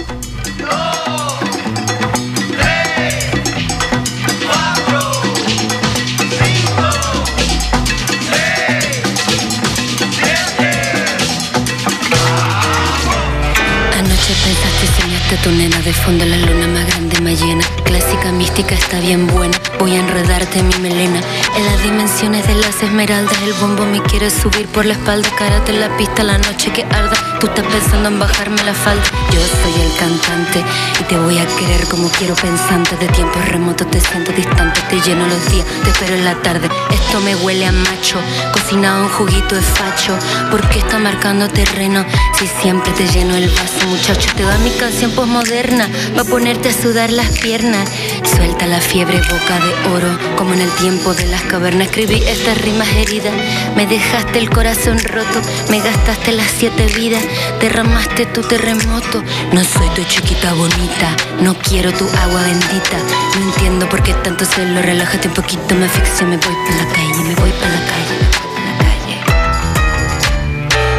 [15.28, 17.65] Soñaste tu nena de fondo la luna más grande, más llena.
[17.84, 19.57] Clásica mística está bien buena.
[19.80, 21.21] Voy a enredarte mi melena.
[21.55, 25.30] En las dimensiones de las esmeraldas, el bombo me quiere subir por la espalda.
[25.38, 27.39] Cárate en la pista la noche que arda.
[27.39, 29.03] Tú estás pensando en bajarme la falda.
[29.32, 30.63] Yo soy el cantante
[30.99, 32.95] y te voy a querer como quiero pensante.
[32.97, 34.82] De tiempos remotos te siento distante.
[34.89, 36.69] Te lleno los días, te espero en la tarde.
[36.91, 38.19] Esto me huele a macho.
[38.53, 40.17] Cocinado un juguito de facho.
[40.49, 42.05] ¿Por qué está marcando terreno?
[42.38, 44.30] Si siempre te lleno el vaso, muchacho.
[44.36, 45.89] Te va mi canción posmoderna.
[46.17, 47.89] Va a ponerte a sudar las piernas.
[48.36, 50.17] Suelta la fiebre, boca de oro.
[50.38, 51.88] Como en el tiempo de las cavernas.
[51.88, 53.34] Escribí estas rimas heridas.
[53.75, 55.41] Me dejaste el corazón roto.
[55.69, 57.23] Me gastaste las siete vidas.
[57.59, 59.16] Derramaste tu terremoto.
[59.51, 61.15] No soy tu chiquita bonita.
[61.41, 62.97] No quiero tu agua bendita.
[63.36, 64.82] No entiendo por qué tanto celo.
[64.82, 66.28] Relájate un poquito, me asfixio.
[66.28, 68.15] Me voy para la calle, me voy para la calle.
[68.32, 69.15] pa' la calle.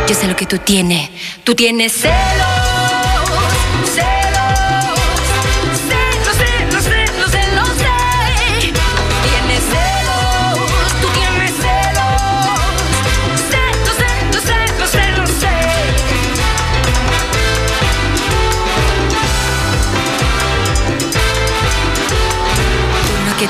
[0.08, 1.10] Yo sé lo que tú tienes.
[1.44, 1.92] Tú tienes.
[1.92, 2.57] Celos.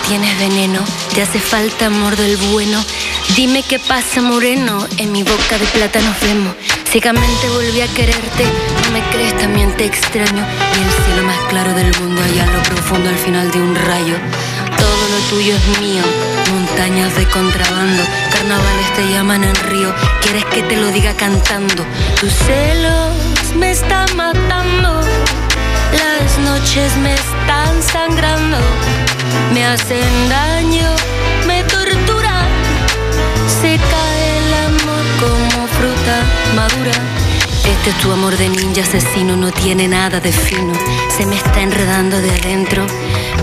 [0.06, 0.80] Tienes veneno,
[1.14, 2.82] te hace falta amor del bueno.
[3.36, 4.86] Dime qué pasa, moreno.
[4.96, 6.54] En mi boca de plata nos vemos.
[6.90, 8.44] Ciegamente volví a quererte.
[8.84, 10.44] No me crees, también te extraño.
[10.76, 13.74] Y el cielo más claro del mundo, allá en lo profundo, al final de un
[13.74, 14.16] rayo.
[14.76, 16.02] Todo lo tuyo es mío.
[16.52, 18.02] Montañas de contrabando.
[18.32, 19.94] Carnavales te llaman en río.
[20.22, 21.84] ¿Quieres que te lo diga cantando?
[22.20, 23.14] Tus celos
[23.56, 25.00] me están matando.
[25.92, 28.58] Las noches me están sangrando,
[29.54, 30.90] me hacen daño,
[31.46, 32.48] me torturan.
[33.60, 36.22] Se cae el amor como fruta
[36.54, 36.92] madura.
[37.64, 40.72] Este es tu amor de ninja asesino, no tiene nada de fino.
[41.16, 42.86] Se me está enredando de adentro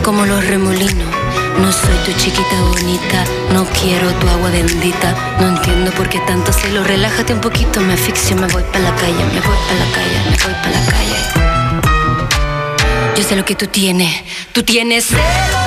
[0.04, 1.10] como los remolinos.
[1.60, 3.24] No soy tu chiquita bonita,
[3.54, 5.16] no quiero tu agua bendita.
[5.40, 6.84] No entiendo por qué tanto celo.
[6.84, 10.20] Relájate un poquito, me asfixio, me voy para la calle, me voy para la calle,
[10.30, 11.45] me voy para la calle.
[13.16, 14.12] Yo sé lo que tú tienes.
[14.52, 15.65] Tú tienes celos.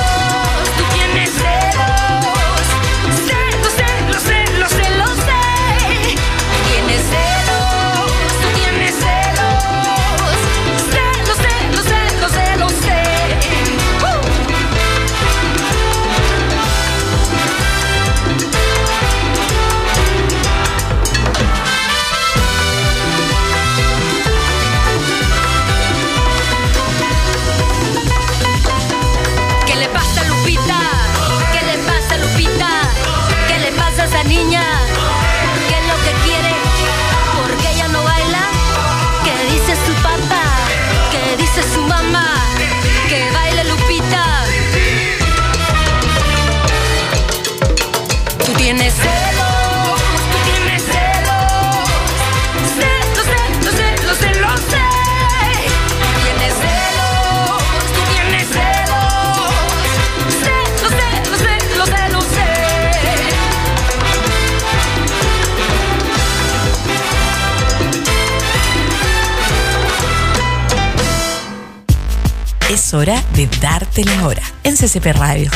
[73.38, 75.48] De darte la hora en CCP Radio.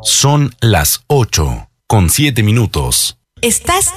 [0.00, 3.18] Son las 8 con 7 minutos.
[3.42, 3.92] Estás